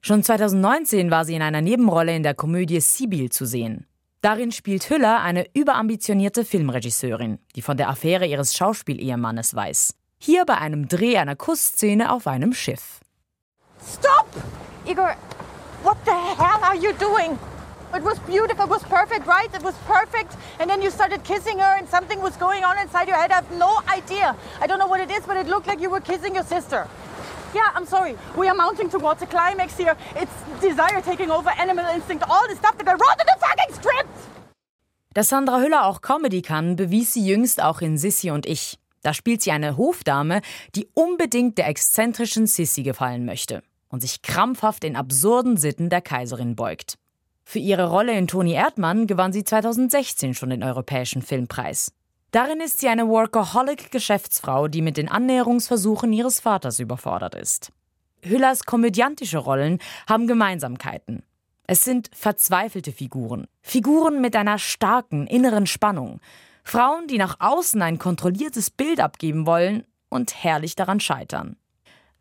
Schon 0.00 0.22
2019 0.22 1.10
war 1.10 1.26
sie 1.26 1.34
in 1.34 1.42
einer 1.42 1.60
Nebenrolle 1.60 2.16
in 2.16 2.22
der 2.22 2.32
Komödie 2.32 2.80
Sibyl 2.80 3.28
zu 3.28 3.44
sehen. 3.44 3.84
Darin 4.22 4.50
spielt 4.50 4.88
Hüller 4.88 5.20
eine 5.20 5.44
überambitionierte 5.52 6.46
Filmregisseurin, 6.46 7.38
die 7.54 7.60
von 7.60 7.76
der 7.76 7.90
Affäre 7.90 8.24
ihres 8.24 8.56
Schauspielehemannes 8.56 9.54
weiß. 9.54 9.94
Hier 10.18 10.46
bei 10.46 10.56
einem 10.56 10.88
Dreh 10.88 11.18
einer 11.18 11.36
Kussszene 11.36 12.10
auf 12.10 12.26
einem 12.26 12.54
Schiff. 12.54 13.00
Stop! 13.78 14.26
Igor, 14.86 15.14
What 15.90 16.04
the 16.04 16.14
hell 16.14 16.62
are 16.62 16.76
you 16.76 16.92
doing? 16.92 17.36
It 17.92 18.04
was 18.04 18.16
beautiful, 18.20 18.66
it 18.66 18.70
was 18.70 18.84
perfect, 18.84 19.26
right? 19.26 19.52
It 19.52 19.64
was 19.64 19.74
perfect. 19.88 20.36
And 20.60 20.70
then 20.70 20.80
you 20.80 20.88
started 20.88 21.24
kissing 21.24 21.58
her 21.58 21.72
and 21.78 21.88
something 21.88 22.20
was 22.22 22.36
going 22.36 22.62
on 22.62 22.78
inside 22.78 23.08
your 23.08 23.16
head. 23.16 23.32
I 23.32 23.34
have 23.42 23.50
no 23.58 23.82
idea. 23.88 24.36
I 24.60 24.68
don't 24.68 24.78
know 24.78 24.86
what 24.86 25.00
it 25.00 25.10
is, 25.10 25.24
but 25.26 25.36
it 25.36 25.48
looked 25.48 25.66
like 25.66 25.80
you 25.80 25.90
were 25.90 25.98
kissing 26.00 26.36
your 26.36 26.44
sister. 26.44 26.86
Yeah, 27.52 27.74
I'm 27.74 27.86
sorry. 27.86 28.14
We 28.36 28.46
are 28.46 28.54
mounting 28.54 28.88
towards 28.88 29.20
a 29.22 29.26
climax 29.26 29.76
here. 29.76 29.96
It's 30.14 30.32
desire 30.60 31.02
taking 31.02 31.32
over, 31.32 31.50
animal 31.58 31.84
instinct, 31.92 32.22
all 32.30 32.46
the 32.46 32.54
stuff 32.54 32.78
that 32.78 32.86
I 32.86 32.92
wrote 32.92 33.18
in 33.22 33.26
the 33.26 33.38
fucking 33.40 33.74
script. 33.74 34.16
Dass 35.12 35.28
Sandra 35.30 35.58
Hüller 35.58 35.86
auch 35.86 36.02
Comedy 36.02 36.40
kann, 36.40 36.76
bewies 36.76 37.14
sie 37.14 37.26
jüngst 37.26 37.60
auch 37.60 37.80
in 37.80 37.98
Sissy 37.98 38.30
und 38.30 38.46
ich. 38.46 38.78
Da 39.02 39.12
spielt 39.12 39.42
sie 39.42 39.50
eine 39.50 39.76
Hofdame, 39.76 40.40
die 40.76 40.86
unbedingt 40.94 41.58
der 41.58 41.66
exzentrischen 41.66 42.46
Sissy 42.46 42.84
gefallen 42.84 43.24
möchte 43.24 43.64
und 43.90 44.00
sich 44.00 44.22
krampfhaft 44.22 44.82
den 44.82 44.96
absurden 44.96 45.56
Sitten 45.58 45.90
der 45.90 46.00
Kaiserin 46.00 46.56
beugt. 46.56 46.96
Für 47.44 47.58
ihre 47.58 47.90
Rolle 47.90 48.16
in 48.16 48.28
Toni 48.28 48.52
Erdmann 48.52 49.06
gewann 49.06 49.32
sie 49.32 49.44
2016 49.44 50.34
schon 50.34 50.50
den 50.50 50.62
Europäischen 50.62 51.20
Filmpreis. 51.20 51.92
Darin 52.30 52.60
ist 52.60 52.78
sie 52.78 52.88
eine 52.88 53.08
Workaholic-Geschäftsfrau, 53.08 54.68
die 54.68 54.82
mit 54.82 54.96
den 54.96 55.08
Annäherungsversuchen 55.08 56.12
ihres 56.12 56.40
Vaters 56.40 56.78
überfordert 56.78 57.34
ist. 57.34 57.72
Hüllers 58.22 58.64
komödiantische 58.64 59.38
Rollen 59.38 59.78
haben 60.08 60.28
Gemeinsamkeiten. 60.28 61.24
Es 61.66 61.84
sind 61.84 62.10
verzweifelte 62.12 62.92
Figuren, 62.92 63.46
Figuren 63.62 64.20
mit 64.20 64.36
einer 64.36 64.58
starken 64.58 65.26
inneren 65.26 65.66
Spannung, 65.66 66.20
Frauen, 66.62 67.06
die 67.08 67.18
nach 67.18 67.36
außen 67.40 67.80
ein 67.82 67.98
kontrolliertes 67.98 68.70
Bild 68.70 69.00
abgeben 69.00 69.46
wollen 69.46 69.84
und 70.08 70.34
herrlich 70.44 70.76
daran 70.76 71.00
scheitern. 71.00 71.56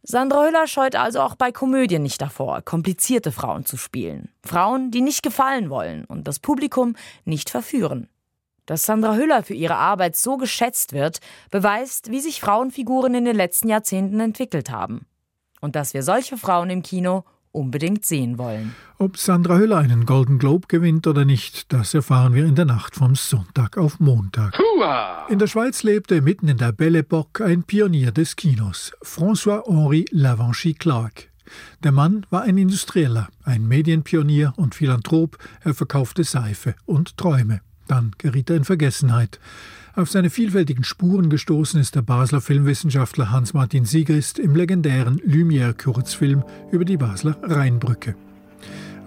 Sandra 0.01 0.45
Hüller 0.45 0.65
scheut 0.65 0.95
also 0.95 1.21
auch 1.21 1.35
bei 1.35 1.51
Komödien 1.51 2.01
nicht 2.01 2.21
davor, 2.21 2.61
komplizierte 2.61 3.31
Frauen 3.31 3.65
zu 3.65 3.75
spielen. 3.75 4.29
Frauen, 4.43 4.91
die 4.91 5.01
nicht 5.01 5.23
gefallen 5.23 5.69
wollen 5.69 6.05
und 6.05 6.27
das 6.27 6.39
Publikum 6.39 6.95
nicht 7.25 7.49
verführen. 7.49 8.07
Dass 8.65 8.85
Sandra 8.85 9.15
Hüller 9.15 9.43
für 9.43 9.55
ihre 9.55 9.75
Arbeit 9.75 10.15
so 10.15 10.37
geschätzt 10.37 10.93
wird, 10.93 11.19
beweist, 11.51 12.11
wie 12.11 12.21
sich 12.21 12.39
Frauenfiguren 12.39 13.13
in 13.13 13.25
den 13.25 13.35
letzten 13.35 13.67
Jahrzehnten 13.67 14.19
entwickelt 14.19 14.69
haben. 14.69 15.05
Und 15.59 15.75
dass 15.75 15.93
wir 15.93 16.03
solche 16.03 16.37
Frauen 16.37 16.69
im 16.69 16.81
Kino 16.81 17.25
unbedingt 17.51 18.05
sehen 18.05 18.37
wollen. 18.37 18.75
Ob 18.97 19.17
Sandra 19.17 19.57
Hüller 19.57 19.77
einen 19.77 20.05
Golden 20.05 20.39
Globe 20.39 20.67
gewinnt 20.67 21.07
oder 21.07 21.25
nicht, 21.25 21.71
das 21.73 21.93
erfahren 21.93 22.33
wir 22.33 22.45
in 22.45 22.55
der 22.55 22.65
Nacht 22.65 22.95
vom 22.95 23.15
Sonntag 23.15 23.77
auf 23.77 23.99
Montag. 23.99 24.57
Hua! 24.57 25.25
In 25.29 25.39
der 25.39 25.47
Schweiz 25.47 25.83
lebte 25.83 26.21
mitten 26.21 26.47
in 26.47 26.57
der 26.57 26.71
Belle 26.71 26.99
Époque 26.99 27.43
ein 27.43 27.63
Pionier 27.63 28.11
des 28.11 28.35
Kinos, 28.35 28.91
François-Henri 29.01 30.05
Lavanchy 30.11 30.73
Clark. 30.73 31.29
Der 31.83 31.91
Mann 31.91 32.25
war 32.29 32.43
ein 32.43 32.57
Industrieller, 32.57 33.27
ein 33.43 33.67
Medienpionier 33.67 34.53
und 34.55 34.75
Philanthrop, 34.75 35.37
er 35.61 35.73
verkaufte 35.73 36.23
Seife 36.23 36.75
und 36.85 37.17
Träume. 37.17 37.61
Dann 37.87 38.11
geriet 38.19 38.51
er 38.51 38.57
in 38.57 38.65
Vergessenheit. 38.65 39.39
Auf 39.95 40.09
seine 40.09 40.29
vielfältigen 40.29 40.83
Spuren 40.83 41.29
gestoßen 41.29 41.79
ist 41.79 41.95
der 41.95 42.03
Basler 42.03 42.41
Filmwissenschaftler 42.41 43.31
Hans-Martin 43.31 43.85
Siegrist 43.85 44.37
im 44.37 44.55
legendären 44.55 45.19
Lumière-Kurzfilm 45.25 46.43
über 46.71 46.85
die 46.85 46.97
Basler 46.97 47.37
Rheinbrücke. 47.41 48.15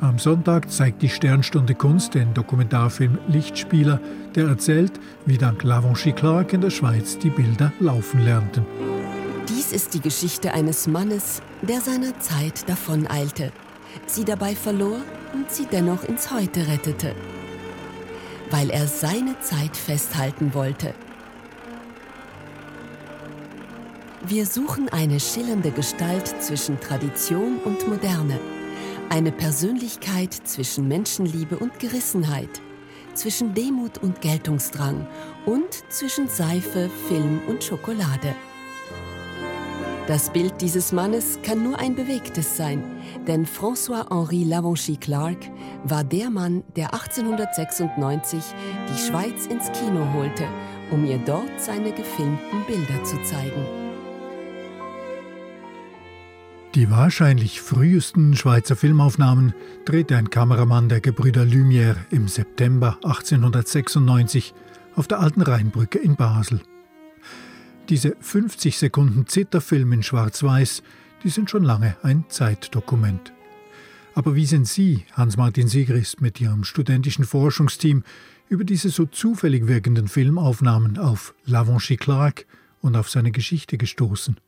Am 0.01 0.19
Sonntag 0.19 0.71
zeigt 0.73 1.01
die 1.03 1.09
Sternstunde 1.09 1.77
Kunst 1.77 2.15
den 2.15 2.35
Dokumentarfilm 2.35 3.19
Lichtspieler, 3.29 4.01
der 4.35 4.49
erzählt, 4.49 4.93
wie 5.25 5.39
dank 5.39 5.63
Lavanchy 5.63 6.13
Clark 6.13 6.53
in 6.53 6.61
der 6.61 6.71
Schweiz 6.71 7.17
die 7.17 7.31
Bilder 7.31 7.73
laufen 7.79 8.25
lernten. 8.25 8.67
Dies 9.49 9.71
ist 9.73 9.95
die 9.95 10.01
Geschichte 10.01 10.53
eines 10.53 10.89
Mannes, 10.89 11.41
der 11.63 11.81
seiner 11.81 12.19
Zeit 12.19 12.69
davoneilte, 12.69 13.53
sie 14.07 14.25
dabei 14.25 14.57
verlor 14.57 14.99
und 15.33 15.49
sie 15.49 15.67
dennoch 15.71 16.03
ins 16.05 16.33
Heute 16.33 16.67
rettete 16.67 17.15
weil 18.53 18.71
er 18.71 18.87
seine 18.87 19.41
Zeit 19.41 19.77
festhalten 19.77 20.55
wollte. 20.55 20.95
Wir 24.25 24.47
suchen 24.47 24.89
eine 24.91 25.19
schillernde 25.19 25.73
Gestalt 25.73 26.29
zwischen 26.41 26.79
Tradition 26.79 27.59
und 27.65 27.89
Moderne, 27.89 28.39
eine 29.09 29.33
Persönlichkeit 29.33 30.33
zwischen 30.33 30.87
Menschenliebe 30.87 31.59
und 31.59 31.81
Gerissenheit, 31.81 32.61
zwischen 33.15 33.55
Demut 33.55 33.99
und 33.99 34.21
Geltungsdrang 34.21 35.09
und 35.45 35.73
zwischen 35.89 36.29
Seife, 36.29 36.89
Film 37.09 37.41
und 37.49 37.65
Schokolade. 37.65 38.37
Das 40.09 40.33
Bild 40.33 40.61
dieses 40.61 40.91
Mannes 40.91 41.39
kann 41.45 41.63
nur 41.63 41.79
ein 41.79 41.95
bewegtes 41.95 42.57
sein, 42.57 42.83
denn 43.29 43.47
François-Henri 43.47 44.43
Lavanchy 44.43 44.97
Clark 44.97 45.39
war 45.85 46.03
der 46.03 46.29
Mann, 46.29 46.65
der 46.75 46.93
1896 46.93 48.43
die 48.89 49.01
Schweiz 49.01 49.47
ins 49.47 49.71
Kino 49.71 50.13
holte, 50.13 50.45
um 50.91 51.05
ihr 51.05 51.19
dort 51.19 51.53
seine 51.59 51.93
gefilmten 51.93 52.65
Bilder 52.67 53.05
zu 53.05 53.23
zeigen. 53.23 53.65
Die 56.75 56.91
wahrscheinlich 56.91 57.61
frühesten 57.61 58.35
Schweizer 58.35 58.75
Filmaufnahmen 58.75 59.55
drehte 59.85 60.17
ein 60.17 60.31
Kameramann 60.31 60.89
der 60.89 61.01
Gebrüder 61.01 61.43
Lumière 61.43 61.97
im 62.11 62.27
September 62.27 62.99
1896 63.05 64.53
auf 64.97 65.07
der 65.07 65.21
alten 65.21 65.43
Rheinbrücke 65.43 65.99
in 65.99 66.17
Basel. 66.17 66.61
Diese 67.89 68.17
50 68.21 68.79
Sekunden 68.79 69.27
Zitterfilm 69.27 69.93
in 69.93 70.03
Schwarz-Weiß, 70.03 70.83
die 71.25 71.29
sind 71.29 71.51
schon 71.51 71.65
lange 71.65 71.97
ein 72.03 72.25
Zeitdokument. 72.29 73.33
Aber 74.15 74.35
wie 74.35 74.47
sind 74.47 74.69
Sie, 74.69 75.05
Hans-Martin 75.13 75.69
Siegrist, 75.69 76.21
mit 76.21 76.41
Ihrem 76.41 76.65
studentischen 76.65 77.25
Forschungsteam 77.25 78.05
über 78.49 78.65
diese 78.65 78.91
so 78.91 79.07
zufällig 79.07 79.67
wirkenden 79.67 80.09
Filmaufnahmen 80.09 80.99
auf 80.99 81.35
Lavanchy 81.45 81.97
Clark 81.97 82.47
und 82.83 82.97
auf 82.97 83.11
seine 83.11 83.33
Geschichte 83.33 83.79
gestoßen? 83.79 84.39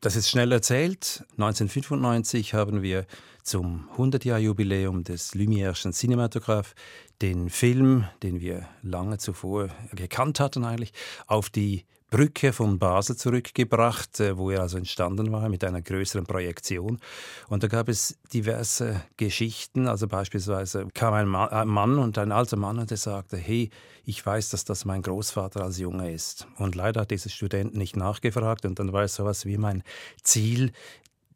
Das 0.00 0.16
ist 0.16 0.28
schnell 0.28 0.52
erzählt. 0.52 1.24
1995 1.38 2.54
haben 2.54 2.82
wir 2.82 3.06
zum 3.42 3.88
100-Jahr-Jubiläum 3.96 5.02
des 5.02 5.34
Lumière'schen 5.34 5.92
Cinematograph 5.92 6.74
den 7.22 7.48
Film, 7.48 8.04
den 8.22 8.40
wir 8.40 8.68
lange 8.82 9.18
zuvor 9.18 9.68
gekannt 9.92 10.40
hatten 10.40 10.64
eigentlich, 10.64 10.92
auf 11.26 11.48
die 11.48 11.86
Brücke 12.14 12.52
von 12.52 12.78
Basel 12.78 13.16
zurückgebracht, 13.16 14.20
äh, 14.20 14.38
wo 14.38 14.48
er 14.50 14.60
also 14.60 14.78
entstanden 14.78 15.32
war 15.32 15.48
mit 15.48 15.64
einer 15.64 15.82
größeren 15.82 16.26
Projektion. 16.26 17.00
Und 17.48 17.64
da 17.64 17.66
gab 17.66 17.88
es 17.88 18.16
diverse 18.32 19.00
Geschichten. 19.16 19.88
Also 19.88 20.06
beispielsweise 20.06 20.86
kam 20.94 21.12
ein 21.12 21.26
Mann 21.26 21.98
und 21.98 22.16
ein 22.18 22.30
alter 22.30 22.56
Mann 22.56 22.78
und 22.78 22.90
der 22.92 22.98
sagte, 22.98 23.36
hey, 23.36 23.68
ich 24.04 24.24
weiß, 24.24 24.50
dass 24.50 24.64
das 24.64 24.84
mein 24.84 25.02
Großvater 25.02 25.64
als 25.64 25.80
Junge 25.80 26.12
ist. 26.12 26.46
Und 26.56 26.76
leider 26.76 27.00
hat 27.00 27.10
dieser 27.10 27.30
Student 27.30 27.74
nicht 27.74 27.96
nachgefragt 27.96 28.64
und 28.64 28.78
dann 28.78 28.92
war 28.92 29.02
es 29.02 29.16
sowas 29.16 29.44
wie 29.44 29.58
mein 29.58 29.82
Ziel, 30.22 30.70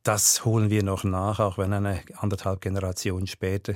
das 0.04 0.44
holen 0.44 0.70
wir 0.70 0.84
noch 0.84 1.02
nach, 1.02 1.40
auch 1.40 1.58
wenn 1.58 1.72
eine 1.72 2.02
anderthalb 2.18 2.60
Generationen 2.60 3.26
später 3.26 3.74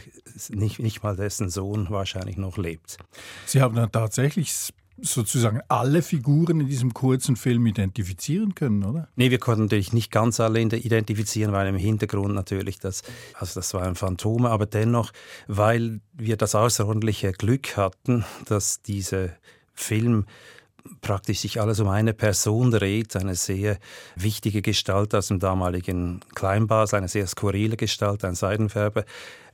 nicht, 0.50 0.78
nicht 0.78 1.02
mal 1.02 1.16
dessen 1.16 1.50
Sohn 1.50 1.90
wahrscheinlich 1.90 2.36
noch 2.36 2.58
lebt. 2.58 2.98
Sie 3.44 3.60
haben 3.60 3.74
dann 3.74 3.90
tatsächlich 3.90 4.72
sozusagen 5.02 5.60
alle 5.68 6.00
Figuren 6.00 6.60
in 6.60 6.68
diesem 6.68 6.94
kurzen 6.94 7.36
Film 7.36 7.66
identifizieren 7.66 8.54
können, 8.54 8.84
oder? 8.84 9.08
Nee, 9.16 9.30
wir 9.30 9.38
konnten 9.38 9.62
natürlich 9.62 9.92
nicht 9.92 10.10
ganz 10.10 10.40
alle 10.40 10.60
identifizieren, 10.60 11.52
weil 11.52 11.66
im 11.66 11.76
Hintergrund 11.76 12.34
natürlich 12.34 12.78
das, 12.78 13.02
also 13.34 13.60
das 13.60 13.74
waren 13.74 13.96
Phantome, 13.96 14.48
aber 14.50 14.66
dennoch, 14.66 15.12
weil 15.48 16.00
wir 16.12 16.36
das 16.36 16.54
außerordentliche 16.54 17.32
Glück 17.32 17.76
hatten, 17.76 18.24
dass 18.46 18.82
dieser 18.82 19.30
Film 19.74 20.26
praktisch 21.00 21.40
sich 21.40 21.60
alles 21.60 21.80
um 21.80 21.88
eine 21.88 22.12
Person 22.14 22.70
dreht, 22.70 23.16
eine 23.16 23.34
sehr 23.34 23.78
wichtige 24.16 24.62
Gestalt 24.62 25.14
aus 25.14 25.28
dem 25.28 25.38
damaligen 25.38 26.20
Kleinbasel, 26.34 26.98
eine 26.98 27.08
sehr 27.08 27.26
skurrile 27.26 27.76
Gestalt, 27.76 28.24
ein 28.24 28.34
Seidenfärber, 28.34 29.04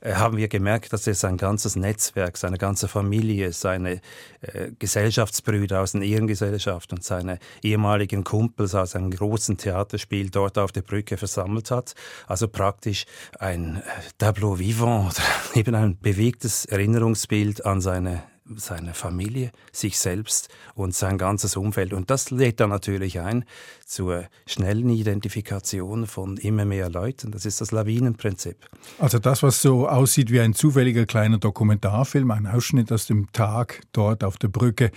äh, 0.01 0.13
haben 0.13 0.37
wir 0.37 0.47
gemerkt, 0.47 0.93
dass 0.93 1.07
er 1.07 1.15
sein 1.15 1.37
ganzes 1.37 1.75
Netzwerk, 1.75 2.37
seine 2.37 2.57
ganze 2.57 2.87
Familie, 2.87 3.51
seine 3.51 4.01
äh, 4.41 4.71
Gesellschaftsbrüder 4.77 5.81
aus 5.81 5.93
der 5.93 6.03
Ehrengesellschaft 6.03 6.93
und 6.93 7.03
seine 7.03 7.39
ehemaligen 7.61 8.23
Kumpels 8.23 8.75
aus 8.75 8.95
einem 8.95 9.11
großen 9.11 9.57
Theaterspiel 9.57 10.29
dort 10.29 10.57
auf 10.57 10.71
der 10.71 10.81
Brücke 10.81 11.17
versammelt 11.17 11.71
hat. 11.71 11.93
Also 12.27 12.47
praktisch 12.47 13.05
ein 13.39 13.77
äh, 13.77 13.81
Tableau 14.17 14.59
vivant 14.59 15.21
eben 15.55 15.75
ein 15.75 15.97
bewegtes 15.99 16.65
Erinnerungsbild 16.65 17.65
an 17.65 17.81
seine 17.81 18.23
seine 18.57 18.93
Familie, 18.93 19.51
sich 19.71 19.97
selbst 19.97 20.49
und 20.75 20.95
sein 20.95 21.17
ganzes 21.17 21.55
Umfeld. 21.55 21.93
Und 21.93 22.09
das 22.09 22.31
lädt 22.31 22.59
dann 22.59 22.69
natürlich 22.69 23.19
ein 23.19 23.45
zur 23.85 24.25
schnellen 24.45 24.89
Identifikation 24.89 26.07
von 26.07 26.37
immer 26.37 26.65
mehr 26.65 26.89
Leuten. 26.89 27.31
Das 27.31 27.45
ist 27.45 27.61
das 27.61 27.71
Lawinenprinzip. 27.71 28.57
Also 28.97 29.19
das, 29.19 29.43
was 29.43 29.61
so 29.61 29.87
aussieht 29.87 30.31
wie 30.31 30.39
ein 30.39 30.53
zufälliger 30.53 31.05
kleiner 31.05 31.37
Dokumentarfilm, 31.37 32.31
ein 32.31 32.47
Ausschnitt 32.47 32.91
aus 32.91 33.05
dem 33.07 33.31
Tag 33.31 33.81
dort 33.91 34.23
auf 34.23 34.37
der 34.37 34.49
Brücke, 34.49 34.91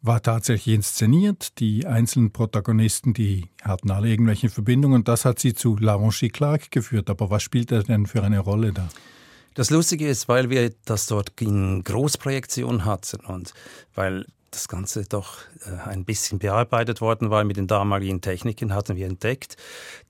war 0.00 0.22
tatsächlich 0.22 0.74
inszeniert. 0.74 1.58
Die 1.58 1.86
einzelnen 1.86 2.32
Protagonisten, 2.32 3.14
die 3.14 3.48
hatten 3.62 3.90
alle 3.90 4.08
irgendwelche 4.08 4.48
Verbindungen. 4.48 5.04
Das 5.04 5.24
hat 5.24 5.38
sie 5.38 5.54
zu 5.54 5.76
Lavanchi 5.76 6.28
Clark 6.28 6.70
geführt. 6.70 7.10
Aber 7.10 7.30
was 7.30 7.42
spielt 7.42 7.72
er 7.72 7.82
denn 7.82 8.06
für 8.06 8.22
eine 8.22 8.38
Rolle 8.38 8.72
da? 8.72 8.88
Das 9.58 9.70
Lustige 9.70 10.06
ist, 10.06 10.28
weil 10.28 10.50
wir 10.50 10.70
das 10.84 11.06
dort 11.06 11.32
in 11.40 11.82
Großprojektion 11.82 12.84
hatten 12.84 13.26
und 13.26 13.54
weil 13.92 14.24
das 14.52 14.68
Ganze 14.68 15.02
doch 15.02 15.38
äh, 15.66 15.88
ein 15.88 16.04
bisschen 16.04 16.38
bearbeitet 16.38 17.00
worden 17.00 17.30
war 17.30 17.42
mit 17.42 17.56
den 17.56 17.66
damaligen 17.66 18.20
Techniken, 18.20 18.72
hatten 18.72 18.94
wir 18.94 19.08
entdeckt, 19.08 19.56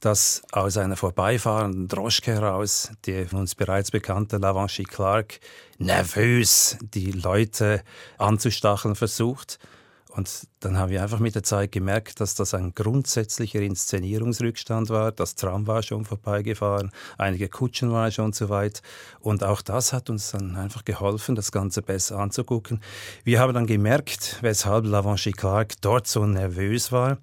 dass 0.00 0.42
aus 0.52 0.76
einer 0.76 0.96
vorbeifahrenden 0.96 1.88
Droschke 1.88 2.34
heraus, 2.34 2.90
der 3.06 3.32
uns 3.32 3.54
bereits 3.54 3.90
bekannte 3.90 4.36
Lavanchy 4.36 4.82
Clark, 4.82 5.40
nervös 5.78 6.76
die 6.82 7.12
Leute 7.12 7.82
anzustacheln 8.18 8.96
versucht 8.96 9.58
und 10.10 10.46
dann 10.60 10.78
haben 10.78 10.90
wir 10.90 11.02
einfach 11.02 11.18
mit 11.18 11.34
der 11.34 11.42
Zeit 11.42 11.72
gemerkt, 11.72 12.20
dass 12.20 12.34
das 12.34 12.54
ein 12.54 12.74
grundsätzlicher 12.74 13.60
Inszenierungsrückstand 13.60 14.88
war. 14.90 15.12
Das 15.12 15.34
Tram 15.34 15.66
war 15.66 15.82
schon 15.82 16.04
vorbeigefahren, 16.04 16.90
einige 17.18 17.48
Kutschen 17.48 17.92
waren 17.92 18.10
schon 18.10 18.32
zu 18.32 18.48
weit. 18.48 18.82
Und 19.20 19.44
auch 19.44 19.62
das 19.62 19.92
hat 19.92 20.08
uns 20.10 20.30
dann 20.30 20.56
einfach 20.56 20.84
geholfen, 20.84 21.34
das 21.34 21.52
Ganze 21.52 21.82
besser 21.82 22.18
anzugucken. 22.18 22.80
Wir 23.24 23.40
haben 23.40 23.54
dann 23.54 23.66
gemerkt, 23.66 24.38
weshalb 24.40 24.86
Lavanchy 24.86 25.32
Clark 25.32 25.80
dort 25.82 26.06
so 26.06 26.24
nervös 26.24 26.90
war. 26.90 27.18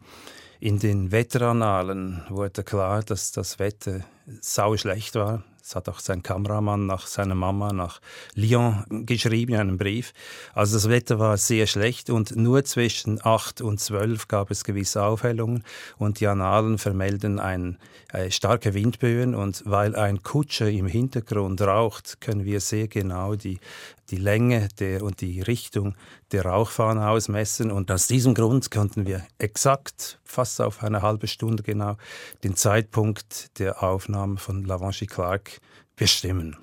In 0.60 0.80
den 0.80 1.12
Wetterannalen 1.12 2.24
wurde 2.30 2.64
klar, 2.64 3.04
dass 3.04 3.32
das 3.32 3.60
Wetter 3.60 4.02
sau 4.42 4.78
schlecht 4.78 5.16
war. 5.16 5.44
Das 5.66 5.76
hat 5.76 5.90
auch 5.90 6.00
sein 6.00 6.22
Kameramann 6.22 6.86
nach 6.86 7.08
seiner 7.08 7.34
Mama 7.34 7.74
nach 7.74 8.00
Lyon 8.36 8.84
geschrieben 9.08 9.56
in 9.56 9.60
einem 9.60 9.78
Brief. 9.80 10.14
Also 10.54 10.76
das 10.76 10.90
Wetter 10.90 11.18
war 11.18 11.38
sehr 11.38 11.66
schlecht 11.66 12.12
und 12.12 12.36
nur 12.36 12.64
zwischen 12.66 13.20
8 13.26 13.62
und 13.62 13.80
12 13.80 14.28
gab 14.28 14.52
es 14.52 14.64
gewisse 14.64 15.04
Aufhellungen 15.04 15.64
und 15.98 16.20
die 16.20 16.28
Annalen 16.28 16.78
vermelden 16.78 17.40
ein, 17.40 17.80
äh, 18.14 18.30
starke 18.30 18.76
Windböen 18.76 19.34
und 19.34 19.64
weil 19.66 19.96
ein 19.96 20.22
Kutscher 20.22 20.70
im 20.70 20.86
Hintergrund 20.86 21.60
raucht, 21.62 22.22
können 22.22 22.46
wir 22.46 22.60
sehr 22.60 22.88
genau 22.88 23.34
die 23.34 23.60
die 24.10 24.18
Länge 24.18 24.68
der, 24.80 25.04
und 25.04 25.22
die 25.22 25.42
Richtung 25.42 25.96
der 26.32 26.46
Rauchfahne 26.46 27.10
ausmessen. 27.10 27.72
Und 27.72 27.92
aus 27.92 28.08
diesem 28.08 28.34
Grund 28.34 28.70
konnten 28.72 29.06
wir 29.06 29.26
exakt, 29.38 30.20
fast 30.24 30.62
auf 30.62 30.84
eine 30.84 31.02
halbe 31.02 31.28
Stunde 31.28 31.64
genau, 31.64 31.98
den 32.44 32.56
Zeitpunkt 32.56 33.58
der 33.60 33.84
Aufnahme 33.84 34.38
von 34.38 34.64
Lavanchy 34.64 35.08
Clark 35.08 35.55
bestimmen. 35.96 36.56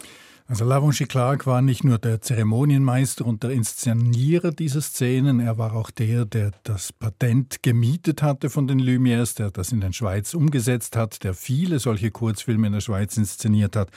Also 0.46 0.64
Lavonchi 0.64 1.06
Clark 1.06 1.46
war 1.46 1.62
nicht 1.62 1.84
nur 1.84 1.98
der 1.98 2.20
Zeremonienmeister 2.20 3.24
und 3.24 3.42
der 3.42 3.50
Inszenierer 3.50 4.50
dieser 4.50 4.80
Szenen, 4.80 5.40
er 5.40 5.56
war 5.56 5.74
auch 5.74 5.90
der, 5.90 6.24
der 6.24 6.50
das 6.64 6.92
Patent 6.92 7.62
gemietet 7.62 8.22
hatte 8.22 8.50
von 8.50 8.66
den 8.66 8.80
Lumières, 8.80 9.36
der 9.36 9.50
das 9.50 9.70
in 9.72 9.80
der 9.80 9.92
Schweiz 9.92 10.34
umgesetzt 10.34 10.96
hat, 10.96 11.22
der 11.22 11.34
viele 11.34 11.78
solche 11.78 12.10
Kurzfilme 12.10 12.66
in 12.66 12.72
der 12.72 12.80
Schweiz 12.80 13.16
inszeniert 13.16 13.76
hat. 13.76 13.90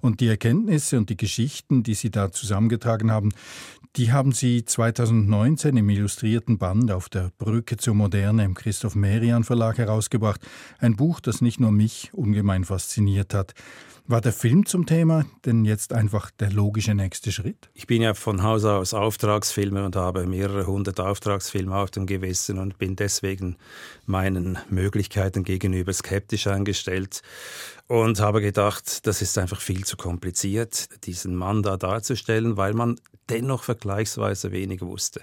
Und 0.00 0.20
die 0.20 0.28
Erkenntnisse 0.28 0.98
und 0.98 1.10
die 1.10 1.16
Geschichten, 1.16 1.82
die 1.84 1.94
Sie 1.94 2.10
da 2.10 2.32
zusammengetragen 2.32 3.10
haben, 3.10 3.30
die 3.96 4.10
haben 4.10 4.32
Sie 4.32 4.64
2019 4.64 5.76
im 5.76 5.88
illustrierten 5.88 6.58
Band 6.58 6.90
auf 6.90 7.08
der 7.08 7.30
Brücke 7.38 7.76
zur 7.76 7.94
Moderne 7.94 8.44
im 8.44 8.54
Christoph 8.54 8.96
Merian 8.96 9.44
Verlag 9.44 9.78
herausgebracht. 9.78 10.40
Ein 10.80 10.96
Buch, 10.96 11.20
das 11.20 11.40
nicht 11.40 11.60
nur 11.60 11.70
mich 11.70 12.10
ungemein 12.12 12.64
fasziniert 12.64 13.32
hat. 13.32 13.54
War 14.06 14.20
der 14.20 14.32
Film 14.32 14.66
zum 14.66 14.84
Thema 14.84 15.24
denn 15.46 15.64
jetzt 15.64 15.83
einfach 15.92 16.30
der 16.30 16.50
logische 16.50 16.94
nächste 16.94 17.32
Schritt? 17.32 17.68
Ich 17.74 17.86
bin 17.86 18.02
ja 18.02 18.14
von 18.14 18.42
Haus 18.42 18.64
aus 18.64 18.94
Auftragsfilmer 18.94 19.84
und 19.84 19.96
habe 19.96 20.26
mehrere 20.26 20.66
hundert 20.66 21.00
Auftragsfilme 21.00 21.76
auf 21.76 21.90
dem 21.90 22.06
Gewissen 22.06 22.58
und 22.58 22.78
bin 22.78 22.96
deswegen 22.96 23.56
meinen 24.06 24.58
Möglichkeiten 24.68 25.44
gegenüber 25.44 25.92
skeptisch 25.92 26.46
eingestellt 26.46 27.22
und 27.86 28.20
habe 28.20 28.40
gedacht, 28.40 29.06
das 29.06 29.22
ist 29.22 29.36
einfach 29.38 29.60
viel 29.60 29.84
zu 29.84 29.96
kompliziert, 29.96 31.04
diesen 31.04 31.34
Mann 31.34 31.62
da 31.62 31.76
darzustellen, 31.76 32.56
weil 32.56 32.74
man 32.74 32.96
dennoch 33.28 33.62
vergleichsweise 33.62 34.52
wenig 34.52 34.80
wusste. 34.82 35.22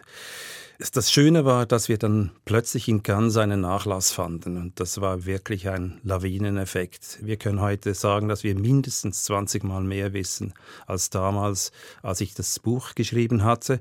Das 0.89 1.11
Schöne 1.11 1.45
war, 1.45 1.67
dass 1.67 1.89
wir 1.89 1.99
dann 1.99 2.31
plötzlich 2.43 2.87
in 2.87 3.03
Cannes 3.03 3.37
einen 3.37 3.61
Nachlass 3.61 4.11
fanden 4.11 4.57
und 4.57 4.79
das 4.79 4.99
war 4.99 5.27
wirklich 5.27 5.69
ein 5.69 6.01
Lawineneffekt. 6.03 7.19
Wir 7.21 7.37
können 7.37 7.61
heute 7.61 7.93
sagen, 7.93 8.27
dass 8.27 8.43
wir 8.43 8.55
mindestens 8.55 9.23
20 9.25 9.63
Mal 9.63 9.83
mehr 9.83 10.13
wissen 10.13 10.55
als 10.87 11.11
damals, 11.11 11.71
als 12.01 12.19
ich 12.21 12.33
das 12.33 12.57
Buch 12.57 12.95
geschrieben 12.95 13.43
hatte. 13.43 13.79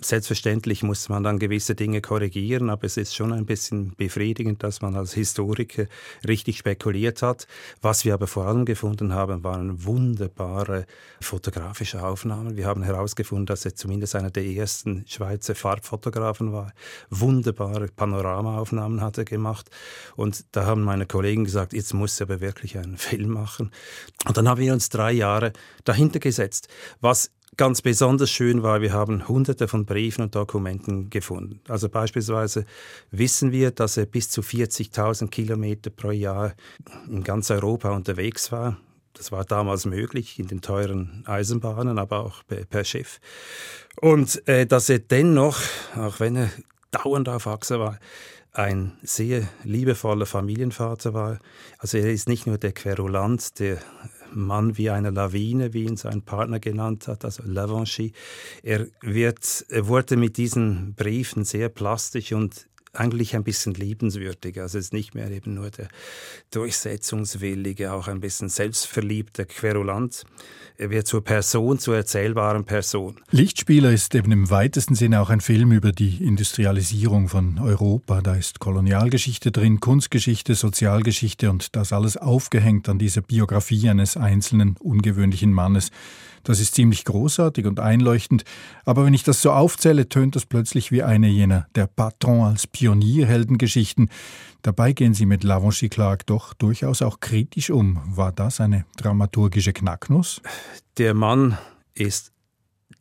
Selbstverständlich 0.00 0.82
muss 0.82 1.10
man 1.10 1.22
dann 1.22 1.38
gewisse 1.38 1.74
Dinge 1.74 2.00
korrigieren, 2.00 2.70
aber 2.70 2.84
es 2.84 2.96
ist 2.96 3.14
schon 3.14 3.32
ein 3.32 3.44
bisschen 3.44 3.94
befriedigend, 3.96 4.62
dass 4.62 4.80
man 4.80 4.96
als 4.96 5.12
Historiker 5.12 5.86
richtig 6.26 6.56
spekuliert 6.56 7.20
hat. 7.20 7.46
Was 7.82 8.06
wir 8.06 8.14
aber 8.14 8.26
vor 8.26 8.46
allem 8.46 8.64
gefunden 8.64 9.12
haben, 9.12 9.44
waren 9.44 9.84
wunderbare 9.84 10.86
fotografische 11.20 12.02
Aufnahmen. 12.02 12.56
Wir 12.56 12.66
haben 12.66 12.82
herausgefunden, 12.82 13.44
dass 13.44 13.66
er 13.66 13.74
zumindest 13.74 14.16
einer 14.16 14.30
der 14.30 14.46
ersten 14.46 15.04
Schweizer 15.06 15.54
Farbfotografen 15.54 16.41
war. 16.50 16.72
Wunderbare 17.10 17.86
Panoramaaufnahmen 17.86 19.00
hat 19.02 19.18
er 19.18 19.24
gemacht. 19.24 19.70
Und 20.16 20.46
da 20.50 20.66
haben 20.66 20.82
meine 20.82 21.06
Kollegen 21.06 21.44
gesagt, 21.44 21.74
jetzt 21.74 21.92
muss 21.92 22.18
er 22.18 22.24
aber 22.24 22.40
wirklich 22.40 22.78
einen 22.78 22.96
Film 22.96 23.28
machen. 23.28 23.70
Und 24.26 24.36
dann 24.36 24.48
haben 24.48 24.60
wir 24.60 24.72
uns 24.72 24.88
drei 24.88 25.12
Jahre 25.12 25.52
dahinter 25.84 26.18
gesetzt. 26.18 26.68
Was 27.00 27.30
ganz 27.56 27.82
besonders 27.82 28.30
schön 28.30 28.62
war, 28.62 28.80
wir 28.80 28.92
haben 28.92 29.28
hunderte 29.28 29.68
von 29.68 29.84
Briefen 29.84 30.22
und 30.22 30.34
Dokumenten 30.34 31.10
gefunden. 31.10 31.60
Also 31.68 31.88
beispielsweise 31.88 32.64
wissen 33.10 33.52
wir, 33.52 33.70
dass 33.70 33.96
er 33.96 34.06
bis 34.06 34.30
zu 34.30 34.40
40.000 34.40 35.28
Kilometer 35.28 35.90
pro 35.90 36.10
Jahr 36.10 36.54
in 37.08 37.22
ganz 37.22 37.50
Europa 37.50 37.90
unterwegs 37.90 38.50
war. 38.52 38.78
Das 39.14 39.32
war 39.32 39.44
damals 39.44 39.84
möglich 39.84 40.38
in 40.38 40.46
den 40.46 40.60
teuren 40.60 41.24
Eisenbahnen, 41.26 41.98
aber 41.98 42.20
auch 42.20 42.42
per 42.46 42.84
Schiff. 42.84 43.20
Und 44.00 44.46
äh, 44.48 44.66
dass 44.66 44.88
er 44.88 44.98
dennoch, 44.98 45.60
auch 45.96 46.20
wenn 46.20 46.36
er 46.36 46.50
dauernd 46.90 47.28
auf 47.28 47.46
Achse 47.46 47.78
war, 47.78 47.98
ein 48.52 48.92
sehr 49.02 49.48
liebevoller 49.64 50.26
Familienvater 50.26 51.14
war. 51.14 51.38
Also 51.78 51.98
er 51.98 52.12
ist 52.12 52.28
nicht 52.28 52.46
nur 52.46 52.58
der 52.58 52.72
Querulant, 52.72 53.58
der 53.58 53.78
Mann 54.34 54.76
wie 54.78 54.90
eine 54.90 55.10
Lawine, 55.10 55.72
wie 55.72 55.84
ihn 55.84 55.96
sein 55.96 56.22
Partner 56.22 56.58
genannt 56.60 57.08
hat, 57.08 57.24
also 57.24 57.42
Lavanchy. 57.44 58.12
Er, 58.62 58.86
wird, 59.00 59.64
er 59.68 59.88
wurde 59.88 60.16
mit 60.16 60.36
diesen 60.36 60.94
Briefen 60.94 61.44
sehr 61.44 61.68
plastisch 61.68 62.32
und 62.32 62.66
eigentlich 62.94 63.34
ein 63.34 63.44
bisschen 63.44 63.74
liebenswürdig. 63.74 64.60
Also 64.60 64.78
es 64.78 64.86
ist 64.86 64.92
nicht 64.92 65.14
mehr 65.14 65.30
eben 65.30 65.54
nur 65.54 65.70
der 65.70 65.88
durchsetzungswillige, 66.50 67.92
auch 67.92 68.08
ein 68.08 68.20
bisschen 68.20 68.48
selbstverliebte 68.48 69.46
Querulant. 69.46 70.24
Er 70.76 70.90
wird 70.90 71.06
zur 71.06 71.24
Person, 71.24 71.78
zur 71.78 71.96
erzählbaren 71.96 72.64
Person. 72.64 73.16
Lichtspieler 73.30 73.92
ist 73.92 74.14
eben 74.14 74.32
im 74.32 74.50
weitesten 74.50 74.94
Sinne 74.94 75.20
auch 75.20 75.30
ein 75.30 75.40
Film 75.40 75.72
über 75.72 75.92
die 75.92 76.22
Industrialisierung 76.22 77.28
von 77.28 77.58
Europa. 77.58 78.20
Da 78.20 78.34
ist 78.34 78.60
Kolonialgeschichte 78.60 79.52
drin, 79.52 79.80
Kunstgeschichte, 79.80 80.54
Sozialgeschichte 80.54 81.50
und 81.50 81.76
das 81.76 81.92
alles 81.92 82.16
aufgehängt 82.16 82.88
an 82.88 82.98
dieser 82.98 83.22
Biografie 83.22 83.88
eines 83.88 84.16
einzelnen 84.16 84.76
ungewöhnlichen 84.78 85.52
Mannes. 85.52 85.90
Das 86.44 86.60
ist 86.60 86.74
ziemlich 86.74 87.04
großartig 87.04 87.66
und 87.66 87.80
einleuchtend, 87.80 88.44
aber 88.84 89.04
wenn 89.04 89.14
ich 89.14 89.22
das 89.22 89.42
so 89.42 89.52
aufzähle, 89.52 90.08
tönt 90.08 90.36
das 90.36 90.46
plötzlich 90.46 90.90
wie 90.90 91.02
eine 91.02 91.28
jener 91.28 91.66
der 91.74 91.86
Patron 91.86 92.46
als 92.46 92.66
Pionierheldengeschichten. 92.66 94.10
Dabei 94.62 94.92
gehen 94.92 95.14
sie 95.14 95.26
mit 95.26 95.44
Lavanchy 95.44 95.88
Clark 95.88 96.26
doch 96.26 96.54
durchaus 96.54 97.02
auch 97.02 97.20
kritisch 97.20 97.70
um. 97.70 98.00
War 98.06 98.32
das 98.32 98.60
eine 98.60 98.84
dramaturgische 98.96 99.72
Knacknuss? 99.72 100.40
Der 100.98 101.14
Mann 101.14 101.58
ist 101.94 102.32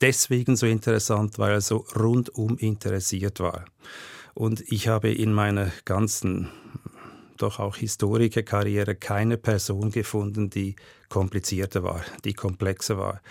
deswegen 0.01 0.55
so 0.55 0.65
interessant, 0.65 1.37
weil 1.39 1.53
er 1.53 1.61
so 1.61 1.85
rundum 1.95 2.57
interessiert 2.57 3.39
war. 3.39 3.65
Und 4.33 4.61
ich 4.71 4.87
habe 4.87 5.11
in 5.11 5.33
meiner 5.33 5.71
ganzen 5.85 6.49
doch 7.41 7.59
auch 7.59 7.77
Historikerkarriere 7.77 8.95
keine 8.95 9.37
Person 9.37 9.91
gefunden, 9.91 10.49
die 10.49 10.75
komplizierter 11.09 11.83
war, 11.83 12.03
die 12.23 12.33
komplexer 12.33 12.97
war 12.97 13.21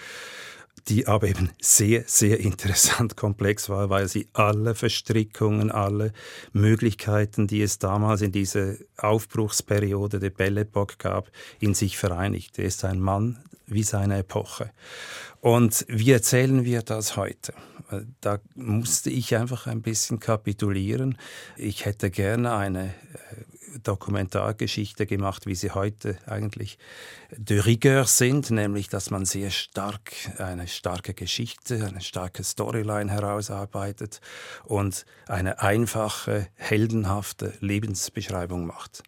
die 0.89 1.07
aber 1.07 1.29
eben 1.29 1.51
sehr, 1.61 2.05
sehr 2.07 2.41
interessant 2.41 3.17
komplex 3.17 3.69
war, 3.69 3.91
weil 3.91 4.09
sie 4.09 4.29
alle 4.33 4.75
Verstrickungen, 4.75 5.71
alle 5.71 6.13
Möglichkeiten, 6.53 7.47
die 7.47 7.63
es 7.63 7.79
damals 7.79 8.23
in 8.23 8.33
dieser 8.33 8.75
Aufbruchsperiode 8.97 10.19
der 10.19 10.31
Belle 10.31 10.63
Epoque 10.63 10.97
gab, 10.99 11.31
in 11.61 11.75
sich 11.75 11.99
vereinigt. 11.99 12.59
Er 12.59 12.65
ist 12.65 12.85
ein 12.85 13.01
Mann 13.01 13.39
wie 13.67 13.83
seine 13.83 14.19
Epoche. 14.19 14.71
Und 15.41 15.87
wie 15.89 16.11
erzählen 16.11 16.65
wir 16.65 16.83
das 16.83 17.17
heute? 17.17 17.55
Da 18.21 18.39
musste 18.55 19.11
ich 19.11 19.37
einfach 19.37 19.67
ein 19.67 19.83
bisschen 19.83 20.21
kapitulieren. 20.21 21.17
Ich 21.57 21.85
hätte 21.87 22.11
gerne 22.11 22.55
eine 22.55 22.89
äh, 22.89 22.91
Dokumentargeschichte 23.83 25.07
gemacht, 25.07 25.47
wie 25.47 25.55
sie 25.55 25.71
heute 25.71 26.19
eigentlich 26.27 26.79
de 27.37 27.61
rigueur 27.61 28.05
sind, 28.05 28.51
nämlich 28.51 28.89
dass 28.89 29.11
man 29.11 29.25
sehr 29.25 29.51
stark 29.51 30.13
eine 30.39 30.69
starke 30.69 31.15
Geschichte, 31.15 31.87
eine 31.87 32.01
starke 32.01 32.45
Storyline 32.45 33.11
herausarbeitet 33.11 34.21
und 34.65 35.05
eine 35.27 35.61
einfache, 35.61 36.49
heldenhafte 36.55 37.55
Lebensbeschreibung 37.61 38.67
macht 38.67 39.03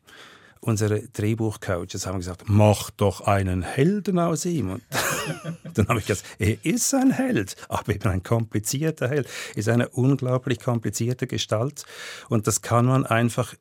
unsere 0.63 1.03
Drehbuchcoaches 1.09 2.07
haben 2.07 2.19
gesagt, 2.19 2.45
mach 2.47 2.91
doch 2.91 3.23
einen 3.23 3.63
Helden 3.63 4.19
aus 4.19 4.45
ihm. 4.45 4.71
Und 4.71 4.83
dann 5.75 5.89
habe 5.89 5.99
ich 5.99 6.07
gesagt, 6.07 6.25
er 6.39 6.65
ist 6.65 6.95
ein 6.95 7.11
Held, 7.11 7.57
aber 7.69 7.95
eben 7.95 8.09
ein 8.09 8.23
komplizierter 8.23 9.09
Held, 9.09 9.29
ist 9.57 9.69
eine 9.69 9.89
unglaublich 9.89 10.61
komplizierte 10.61 11.27
Gestalt. 11.27 11.85
Und 12.29 12.47
das 12.47 12.63
kann 12.63 12.87
man 12.87 13.05
einfach 13.05 13.55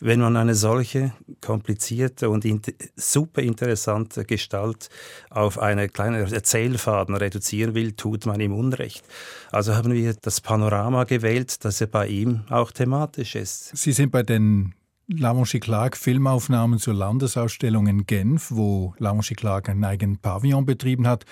wenn 0.00 0.20
man 0.20 0.36
eine 0.36 0.54
solche 0.54 1.12
komplizierte 1.40 2.30
und 2.30 2.44
in 2.44 2.60
super 2.96 3.42
interessante 3.42 4.24
Gestalt 4.24 4.88
auf 5.30 5.58
eine 5.58 5.88
kleine 5.88 6.30
Erzählfaden 6.32 7.14
reduzieren 7.14 7.74
will, 7.74 7.92
tut 7.92 8.26
man 8.26 8.40
ihm 8.40 8.52
Unrecht. 8.52 9.04
Also 9.50 9.74
haben 9.74 9.92
wir 9.92 10.14
das 10.14 10.40
Panorama 10.40 11.04
gewählt, 11.04 11.64
das 11.64 11.80
ja 11.80 11.86
bei 11.86 12.08
ihm 12.08 12.42
auch 12.50 12.72
thematisch 12.72 13.34
ist. 13.34 13.76
Sie 13.76 13.92
sind 13.92 14.10
bei 14.10 14.22
den 14.22 14.74
Lamonchi 15.12 15.58
Clark 15.58 15.96
Filmaufnahmen 15.96 16.78
zur 16.78 16.94
Landesausstellung 16.94 17.88
in 17.88 18.06
Genf, 18.06 18.52
wo 18.52 18.94
Lamonchi 18.98 19.34
Clark 19.34 19.68
einen 19.68 19.84
eigenen 19.84 20.18
Pavillon 20.18 20.64
betrieben 20.64 21.08
hat, 21.08 21.24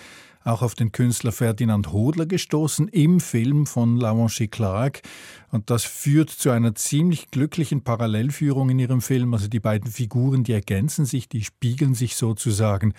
auch 0.48 0.62
auf 0.62 0.74
den 0.74 0.92
Künstler 0.92 1.32
Ferdinand 1.32 1.92
Hodler 1.92 2.26
gestoßen 2.26 2.88
im 2.88 3.20
Film 3.20 3.66
von 3.66 3.96
Lamonchi 3.96 4.48
Clark. 4.48 5.02
Und 5.50 5.70
das 5.70 5.84
führt 5.84 6.30
zu 6.30 6.50
einer 6.50 6.74
ziemlich 6.74 7.30
glücklichen 7.30 7.82
Parallelführung 7.82 8.70
in 8.70 8.78
ihrem 8.78 9.00
Film. 9.00 9.34
Also 9.34 9.48
die 9.48 9.60
beiden 9.60 9.90
Figuren, 9.90 10.44
die 10.44 10.52
ergänzen 10.52 11.04
sich, 11.04 11.28
die 11.28 11.44
spiegeln 11.44 11.94
sich 11.94 12.16
sozusagen. 12.16 12.94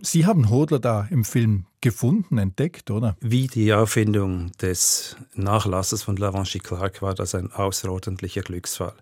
Sie 0.00 0.26
haben 0.26 0.50
Hodler 0.50 0.78
da 0.78 1.06
im 1.10 1.24
Film 1.24 1.66
gefunden, 1.80 2.38
entdeckt, 2.38 2.90
oder? 2.90 3.16
Wie 3.20 3.46
die 3.46 3.72
Auffindung 3.72 4.52
des 4.60 5.16
Nachlasses 5.34 6.02
von 6.02 6.16
Lavanchi 6.16 6.58
Clark 6.58 7.02
war 7.02 7.14
das 7.14 7.34
ein 7.34 7.52
außerordentlicher 7.52 8.42
Glücksfall. 8.42 8.94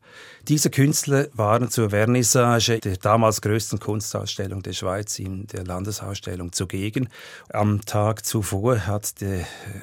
Diese 0.49 0.71
Künstler 0.71 1.27
waren 1.33 1.71
zur 1.71 1.91
Vernissage 1.91 2.79
der 2.79 2.97
damals 2.99 3.41
größten 3.41 3.81
Kunstausstellung 3.81 4.63
der 4.63 4.75
Schweiz 4.75 5.19
in 5.19 5.47
der 5.49 5.65
Landesausstellung 5.65 6.53
zugegen. 6.53 7.09
Am 7.51 7.81
Tag 7.85 8.25
zuvor 8.25 8.87
hat 8.87 9.15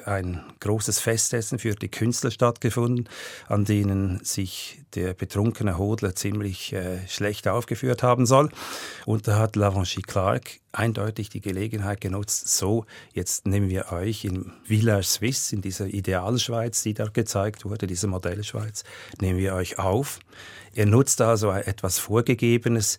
ein 0.06 0.40
großes 0.60 1.00
Festessen 1.00 1.58
für 1.58 1.74
die 1.74 1.90
Künstler 1.90 2.30
stattgefunden, 2.30 3.08
an 3.48 3.64
denen 3.64 4.24
sich 4.24 4.80
der 4.94 5.12
betrunkene 5.12 5.76
Hodler 5.76 6.14
ziemlich 6.14 6.72
äh, 6.72 7.06
schlecht 7.08 7.48
aufgeführt 7.48 8.02
haben 8.02 8.26
soll. 8.26 8.50
Und 9.06 9.28
da 9.28 9.38
hat 9.38 9.56
Lavanchi 9.56 10.02
Clark 10.02 10.60
eindeutig 10.72 11.28
die 11.28 11.40
Gelegenheit 11.40 12.00
genutzt, 12.00 12.48
so, 12.48 12.83
jetzt 13.12 13.46
nehmen 13.46 13.68
wir 13.68 13.92
euch 13.92 14.24
in 14.24 14.52
Village 14.64 15.06
Suisse, 15.06 15.54
in 15.54 15.62
dieser 15.62 15.86
Idealschweiz, 15.86 16.82
die 16.82 16.94
da 16.94 17.06
gezeigt 17.06 17.64
wurde, 17.64 17.86
diese 17.86 18.06
Modellschweiz, 18.06 18.84
nehmen 19.20 19.38
wir 19.38 19.54
euch 19.54 19.78
auf. 19.78 20.20
Er 20.74 20.86
nutzt 20.86 21.20
also 21.20 21.50
etwas 21.50 21.98
Vorgegebenes, 21.98 22.98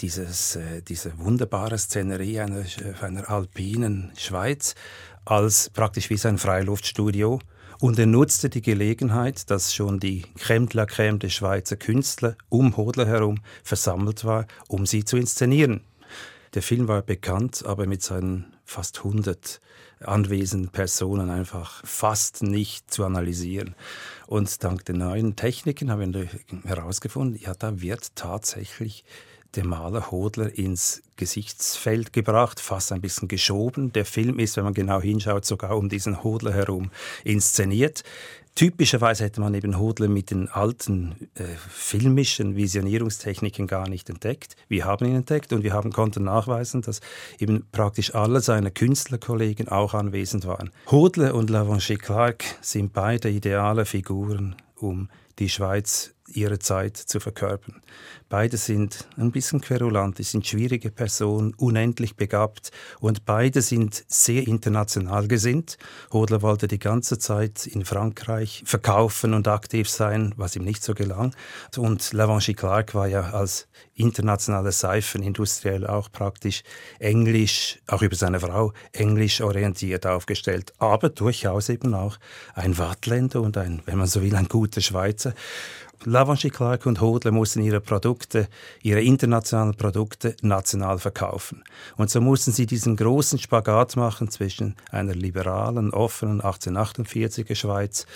dieses, 0.00 0.56
äh, 0.56 0.82
diese 0.82 1.18
wunderbare 1.18 1.78
Szenerie 1.78 2.40
einer, 2.40 2.64
einer 3.00 3.28
alpinen 3.28 4.12
Schweiz, 4.16 4.74
als 5.24 5.70
praktisch 5.70 6.10
wie 6.10 6.16
sein 6.16 6.38
Freiluftstudio. 6.38 7.40
Und 7.80 7.98
er 7.98 8.06
nutzte 8.06 8.50
die 8.50 8.60
Gelegenheit, 8.60 9.50
dass 9.50 9.74
schon 9.74 10.00
die 10.00 10.26
Crème 10.38 10.68
de 10.68 10.76
la 10.76 10.84
Crème 10.84 11.18
der 11.18 11.30
Schweizer 11.30 11.76
Künstler 11.76 12.36
um 12.50 12.76
Hodler 12.76 13.06
herum 13.06 13.38
versammelt 13.62 14.24
war, 14.24 14.46
um 14.68 14.84
sie 14.84 15.04
zu 15.04 15.16
inszenieren. 15.16 15.80
Der 16.54 16.62
Film 16.62 16.88
war 16.88 17.02
bekannt, 17.02 17.64
aber 17.64 17.86
mit 17.86 18.02
seinen 18.02 18.56
fast 18.64 18.98
100 18.98 19.60
anwesenden 20.00 20.70
Personen 20.70 21.30
einfach 21.30 21.84
fast 21.84 22.42
nicht 22.42 22.92
zu 22.92 23.04
analysieren. 23.04 23.76
Und 24.26 24.64
dank 24.64 24.84
den 24.84 24.98
neuen 24.98 25.36
Techniken 25.36 25.90
haben 25.90 26.14
wir 26.14 26.28
herausgefunden, 26.64 27.40
ja, 27.40 27.54
da 27.54 27.80
wird 27.80 28.16
tatsächlich 28.16 29.04
der 29.54 29.64
Maler 29.64 30.10
Hodler 30.10 30.56
ins 30.56 31.02
Gesichtsfeld 31.16 32.12
gebracht, 32.12 32.60
fast 32.60 32.92
ein 32.92 33.00
bisschen 33.00 33.28
geschoben. 33.28 33.92
Der 33.92 34.04
Film 34.04 34.38
ist, 34.38 34.56
wenn 34.56 34.64
man 34.64 34.74
genau 34.74 35.00
hinschaut, 35.00 35.44
sogar 35.44 35.76
um 35.76 35.88
diesen 35.88 36.22
Hodler 36.22 36.52
herum 36.52 36.90
inszeniert. 37.24 38.04
Typischerweise 38.54 39.24
hätte 39.24 39.40
man 39.40 39.54
eben 39.54 39.78
Hodler 39.78 40.08
mit 40.08 40.30
den 40.30 40.48
alten 40.48 41.30
äh, 41.34 41.44
filmischen 41.44 42.56
Visionierungstechniken 42.56 43.66
gar 43.66 43.88
nicht 43.88 44.10
entdeckt. 44.10 44.56
Wir 44.68 44.84
haben 44.84 45.06
ihn 45.06 45.16
entdeckt 45.16 45.52
und 45.52 45.62
wir 45.62 45.72
haben, 45.72 45.92
konnten 45.92 46.24
nachweisen, 46.24 46.82
dass 46.82 47.00
eben 47.38 47.64
praktisch 47.72 48.14
alle 48.14 48.40
seine 48.40 48.70
Künstlerkollegen 48.70 49.68
auch 49.68 49.94
anwesend 49.94 50.46
waren. 50.46 50.70
Hodler 50.90 51.34
und 51.34 51.50
Lavanché 51.50 51.96
Clark 51.96 52.44
sind 52.60 52.92
beide 52.92 53.30
ideale 53.30 53.86
Figuren, 53.86 54.56
um 54.76 55.08
die 55.38 55.48
Schweiz 55.48 56.12
ihre 56.28 56.58
Zeit 56.58 56.96
zu 56.96 57.18
verkörpern. 57.18 57.80
Beide 58.30 58.58
sind 58.58 59.08
ein 59.16 59.32
bisschen 59.32 59.60
querulant, 59.60 60.18
sie 60.18 60.22
sind 60.22 60.46
schwierige 60.46 60.92
Personen, 60.92 61.52
unendlich 61.54 62.14
begabt 62.14 62.70
und 63.00 63.24
beide 63.24 63.60
sind 63.60 64.04
sehr 64.06 64.46
international 64.46 65.26
gesinnt. 65.26 65.78
Hodler 66.12 66.40
wollte 66.40 66.68
die 66.68 66.78
ganze 66.78 67.18
Zeit 67.18 67.66
in 67.66 67.84
Frankreich 67.84 68.62
verkaufen 68.64 69.34
und 69.34 69.48
aktiv 69.48 69.90
sein, 69.90 70.32
was 70.36 70.54
ihm 70.54 70.62
nicht 70.62 70.84
so 70.84 70.94
gelang. 70.94 71.34
Und 71.76 72.12
Lavanchi 72.12 72.54
Clark 72.54 72.94
war 72.94 73.08
ja 73.08 73.32
als 73.32 73.66
internationale 73.94 74.70
Seifenindustriell 74.70 75.84
auch 75.84 76.12
praktisch 76.12 76.62
englisch, 77.00 77.80
auch 77.88 78.02
über 78.02 78.14
seine 78.14 78.38
Frau, 78.38 78.72
englisch 78.92 79.40
orientiert 79.40 80.06
aufgestellt, 80.06 80.72
aber 80.78 81.08
durchaus 81.08 81.68
eben 81.68 81.94
auch 81.94 82.16
ein 82.54 82.78
Wattländer 82.78 83.40
und 83.40 83.56
ein, 83.56 83.82
wenn 83.86 83.98
man 83.98 84.06
so 84.06 84.22
will, 84.22 84.36
ein 84.36 84.46
guter 84.46 84.80
Schweizer. 84.80 85.34
Lavanchi 86.06 86.48
Clark 86.48 86.86
und 86.86 87.02
Hodler 87.02 87.30
mussten 87.30 87.62
ihre 87.62 87.82
Produkte, 87.82 88.19
ihre 88.82 89.02
internationalen 89.02 89.74
Produkte 89.74 90.36
national 90.42 90.98
verkaufen. 90.98 91.64
Und 91.96 92.10
so 92.10 92.20
mussten 92.20 92.52
sie 92.52 92.66
diesen 92.66 92.96
großen 92.96 93.38
Spagat 93.38 93.96
machen 93.96 94.30
zwischen 94.30 94.76
einer 94.90 95.14
liberalen, 95.14 95.90
offenen 95.92 96.42
1848er 96.42 97.54
Schweiz, 97.54 98.06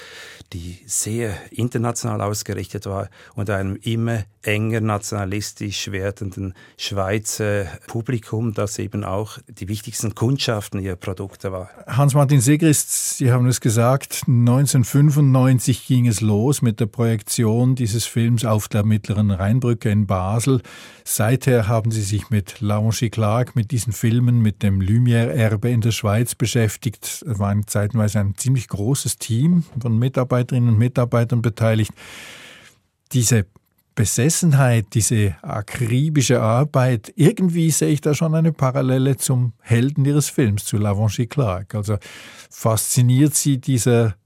die 0.52 0.78
sehr 0.86 1.34
international 1.50 2.20
ausgerichtet 2.20 2.86
war, 2.86 3.08
und 3.34 3.50
einem 3.50 3.76
immer 3.82 4.24
enger 4.42 4.80
nationalistisch 4.80 5.90
werdenden 5.90 6.54
Schweizer 6.76 7.66
Publikum, 7.86 8.54
das 8.54 8.78
eben 8.78 9.04
auch 9.04 9.38
die 9.48 9.68
wichtigsten 9.68 10.14
Kundschaften 10.14 10.80
ihrer 10.80 10.96
Produkte 10.96 11.52
war. 11.52 11.70
Hans-Martin 11.86 12.40
Segrist, 12.40 13.18
Sie 13.18 13.32
haben 13.32 13.46
es 13.46 13.60
gesagt, 13.60 14.24
1995 14.26 15.86
ging 15.86 16.06
es 16.06 16.20
los 16.20 16.62
mit 16.62 16.80
der 16.80 16.86
Projektion 16.86 17.74
dieses 17.74 18.04
Films 18.04 18.44
auf 18.44 18.68
der 18.68 18.84
Mittleren 18.84 19.30
Rheinbrücke 19.30 19.93
in 19.94 20.06
Basel. 20.06 20.60
Seither 21.04 21.66
haben 21.68 21.90
Sie 21.90 22.02
sich 22.02 22.28
mit 22.28 22.60
Laurent 22.60 23.10
Clark, 23.10 23.56
mit 23.56 23.70
diesen 23.70 23.92
Filmen, 23.92 24.42
mit 24.42 24.62
dem 24.62 24.80
Lumière-Erbe 24.80 25.70
in 25.70 25.80
der 25.80 25.92
Schweiz 25.92 26.34
beschäftigt. 26.34 27.04
Es 27.26 27.38
war 27.38 27.54
zeitweise 27.66 28.20
ein 28.20 28.34
ziemlich 28.36 28.68
großes 28.68 29.16
Team 29.16 29.64
von 29.80 29.98
Mitarbeiterinnen 29.98 30.70
und 30.70 30.78
Mitarbeitern 30.78 31.40
beteiligt. 31.40 31.92
Diese 33.12 33.46
Besessenheit, 33.94 34.86
diese 34.94 35.36
akribische 35.42 36.40
Arbeit, 36.40 37.12
irgendwie 37.16 37.70
sehe 37.70 37.90
ich 37.90 38.00
da 38.00 38.12
schon 38.12 38.34
eine 38.34 38.52
Parallele 38.52 39.16
zum 39.16 39.52
Helden 39.60 40.04
ihres 40.04 40.28
Films, 40.28 40.64
zu 40.64 40.76
Lavanchi 40.78 41.26
Clark. 41.26 41.74
Also 41.74 41.96
fasziniert 42.50 43.34
sie 43.34 43.58
dieser 43.58 44.16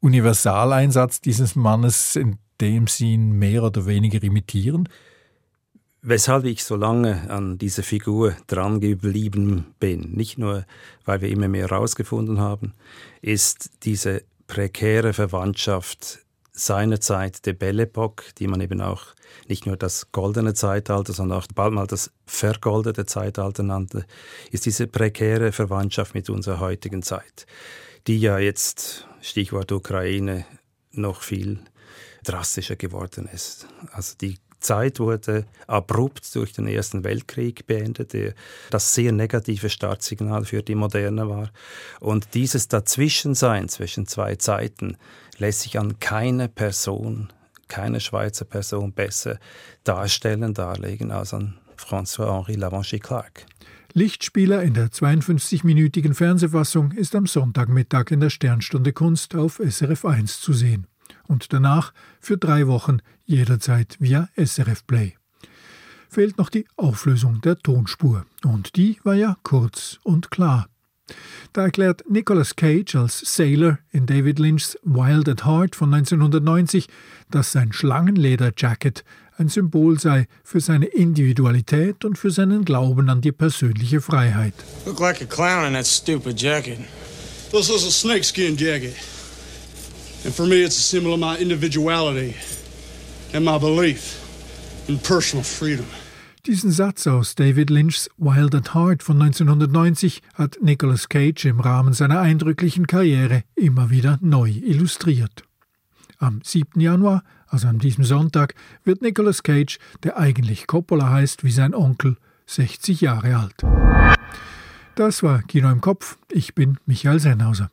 Universaleinsatz 0.00 1.20
dieses 1.20 1.56
Mannes, 1.56 2.14
in 2.14 2.38
dem 2.60 2.86
sie 2.86 3.14
ihn 3.14 3.32
mehr 3.32 3.62
oder 3.62 3.86
weniger 3.86 4.22
imitieren? 4.22 4.88
Weshalb 6.08 6.44
ich 6.44 6.62
so 6.62 6.76
lange 6.76 7.28
an 7.30 7.58
dieser 7.58 7.82
Figur 7.82 8.36
dran 8.46 8.78
geblieben 8.78 9.74
bin, 9.80 10.12
nicht 10.12 10.38
nur, 10.38 10.64
weil 11.04 11.20
wir 11.20 11.28
immer 11.28 11.48
mehr 11.48 11.66
herausgefunden 11.66 12.38
haben, 12.38 12.74
ist 13.22 13.70
diese 13.82 14.22
prekäre 14.46 15.12
Verwandtschaft 15.12 16.20
seinerzeit 16.52 17.44
der 17.44 17.54
Belle 17.54 17.82
Epoque, 17.82 18.26
die 18.38 18.46
man 18.46 18.60
eben 18.60 18.80
auch 18.82 19.16
nicht 19.48 19.66
nur 19.66 19.76
das 19.76 20.12
goldene 20.12 20.54
Zeitalter, 20.54 21.12
sondern 21.12 21.38
auch 21.40 21.48
bald 21.52 21.72
mal 21.72 21.88
das 21.88 22.12
vergoldete 22.24 23.04
Zeitalter 23.06 23.64
nannte, 23.64 24.06
ist 24.52 24.64
diese 24.64 24.86
prekäre 24.86 25.50
Verwandtschaft 25.50 26.14
mit 26.14 26.30
unserer 26.30 26.60
heutigen 26.60 27.02
Zeit, 27.02 27.46
die 28.06 28.20
ja 28.20 28.38
jetzt, 28.38 29.08
Stichwort 29.22 29.72
Ukraine, 29.72 30.46
noch 30.92 31.22
viel 31.22 31.58
drastischer 32.22 32.76
geworden 32.76 33.28
ist. 33.32 33.66
Also 33.90 34.14
die 34.20 34.38
Zeit 34.66 34.98
wurde 34.98 35.46
abrupt 35.68 36.34
durch 36.34 36.52
den 36.52 36.66
Ersten 36.66 37.04
Weltkrieg 37.04 37.66
beendet, 37.66 38.12
der 38.12 38.34
das 38.70 38.94
sehr 38.94 39.12
negative 39.12 39.70
Startsignal 39.70 40.44
für 40.44 40.62
die 40.62 40.74
Moderne 40.74 41.28
war. 41.28 41.50
Und 42.00 42.34
dieses 42.34 42.66
Dazwischensein 42.66 43.68
zwischen 43.68 44.06
zwei 44.06 44.34
Zeiten 44.34 44.96
lässt 45.38 45.60
sich 45.60 45.78
an 45.78 46.00
keine 46.00 46.48
Person, 46.48 47.32
keine 47.68 48.00
Schweizer 48.00 48.44
Person 48.44 48.92
besser 48.92 49.38
darstellen, 49.84 50.52
darlegen 50.52 51.12
als 51.12 51.32
an 51.32 51.58
François-Henri 51.76 52.54
Lavanchi 52.54 52.98
Clark. 52.98 53.46
Lichtspieler 53.92 54.62
in 54.62 54.74
der 54.74 54.88
52-minütigen 54.88 56.12
Fernsehfassung 56.12 56.90
ist 56.90 57.14
am 57.14 57.26
Sonntagmittag 57.26 58.10
in 58.10 58.20
der 58.20 58.30
Sternstunde 58.30 58.92
Kunst 58.92 59.34
auf 59.36 59.60
SRF 59.64 60.04
1 60.04 60.40
zu 60.40 60.52
sehen 60.52 60.86
und 61.28 61.52
danach 61.52 61.92
für 62.20 62.36
drei 62.36 62.66
Wochen 62.66 62.98
jederzeit 63.24 63.96
via 63.98 64.28
SRF 64.36 64.86
Play. 64.86 65.14
Fehlt 66.08 66.38
noch 66.38 66.50
die 66.50 66.66
Auflösung 66.76 67.40
der 67.40 67.58
Tonspur, 67.58 68.24
und 68.44 68.76
die 68.76 68.98
war 69.02 69.14
ja 69.14 69.36
kurz 69.42 69.98
und 70.02 70.30
klar. 70.30 70.68
Da 71.52 71.62
erklärt 71.62 72.04
Nicolas 72.10 72.56
Cage 72.56 72.96
als 72.96 73.20
Sailor 73.20 73.78
in 73.92 74.06
David 74.06 74.38
Lynchs 74.38 74.76
Wild 74.82 75.28
at 75.28 75.44
Heart 75.44 75.76
von 75.76 75.94
1990, 75.94 76.88
dass 77.30 77.52
sein 77.52 77.72
Schlangenleder-Jacket 77.72 79.04
ein 79.38 79.48
Symbol 79.48 80.00
sei 80.00 80.26
für 80.42 80.60
seine 80.60 80.86
Individualität 80.86 82.04
und 82.04 82.18
für 82.18 82.30
seinen 82.30 82.64
Glauben 82.64 83.08
an 83.08 83.20
die 83.20 83.32
persönliche 83.32 84.00
Freiheit. 84.00 84.54
Look 84.84 84.98
like 85.00 85.20
a 85.22 85.26
clown 85.26 85.66
in 85.66 85.74
that 85.74 85.86
stupid 85.86 86.40
jacket. 86.40 86.78
This 87.50 87.70
is 87.70 87.86
a 87.86 87.90
snakeskin 87.90 88.56
jacket. 88.56 88.94
And 90.26 90.34
for 90.34 90.44
me, 90.44 90.64
it's 90.64 90.76
a 90.76 90.82
symbol 90.82 91.12
of 91.12 91.20
my 91.20 91.38
individuality 91.38 92.34
and 93.32 93.44
my 93.44 93.58
belief 93.58 94.20
in 94.88 94.98
personal 94.98 95.44
freedom. 95.44 95.86
Diesen 96.46 96.72
Satz 96.72 97.06
aus 97.06 97.36
David 97.36 97.70
Lynchs 97.70 98.10
Wild 98.18 98.52
at 98.56 98.74
Heart 98.74 99.04
von 99.04 99.22
1990 99.22 100.22
hat 100.34 100.58
Nicolas 100.60 101.08
Cage 101.08 101.44
im 101.44 101.60
Rahmen 101.60 101.92
seiner 101.92 102.18
eindrücklichen 102.20 102.88
Karriere 102.88 103.44
immer 103.54 103.90
wieder 103.90 104.18
neu 104.20 104.50
illustriert. 104.50 105.44
Am 106.18 106.40
7. 106.42 106.80
Januar, 106.80 107.22
also 107.46 107.68
an 107.68 107.78
diesem 107.78 108.02
Sonntag, 108.02 108.56
wird 108.82 109.02
Nicolas 109.02 109.44
Cage, 109.44 109.78
der 110.02 110.18
eigentlich 110.18 110.66
Coppola 110.66 111.08
heißt 111.08 111.44
wie 111.44 111.52
sein 111.52 111.72
Onkel, 111.72 112.16
60 112.46 113.00
Jahre 113.00 113.36
alt. 113.36 114.18
Das 114.96 115.22
war 115.22 115.42
Kino 115.42 115.70
im 115.70 115.80
Kopf. 115.80 116.18
Ich 116.32 116.56
bin 116.56 116.78
Michael 116.84 117.20
Sennhauser. 117.20 117.70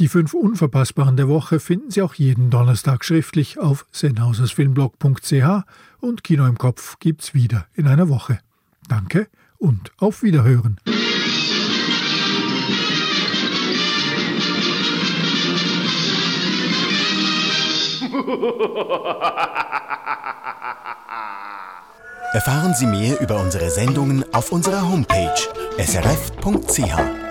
Die 0.00 0.08
fünf 0.08 0.34
Unverpassbaren 0.34 1.16
der 1.16 1.28
Woche 1.28 1.60
finden 1.60 1.92
Sie 1.92 2.02
auch 2.02 2.14
jeden 2.14 2.50
Donnerstag 2.50 3.04
schriftlich 3.04 3.60
auf 3.60 3.86
sennhausersfilmblog.ch 3.92 5.62
und 6.00 6.24
Kino 6.24 6.46
im 6.46 6.58
Kopf 6.58 6.98
gibt's 6.98 7.32
wieder 7.32 7.66
in 7.74 7.86
einer 7.86 8.08
Woche. 8.08 8.40
Danke 8.88 9.28
und 9.56 9.92
auf 9.98 10.24
Wiederhören. 10.24 10.78
Erfahren 22.32 22.74
Sie 22.74 22.86
mehr 22.86 23.20
über 23.20 23.40
unsere 23.40 23.70
Sendungen 23.70 24.24
auf 24.34 24.50
unserer 24.50 24.82
Homepage 24.82 25.34
srf.ch. 25.78 27.23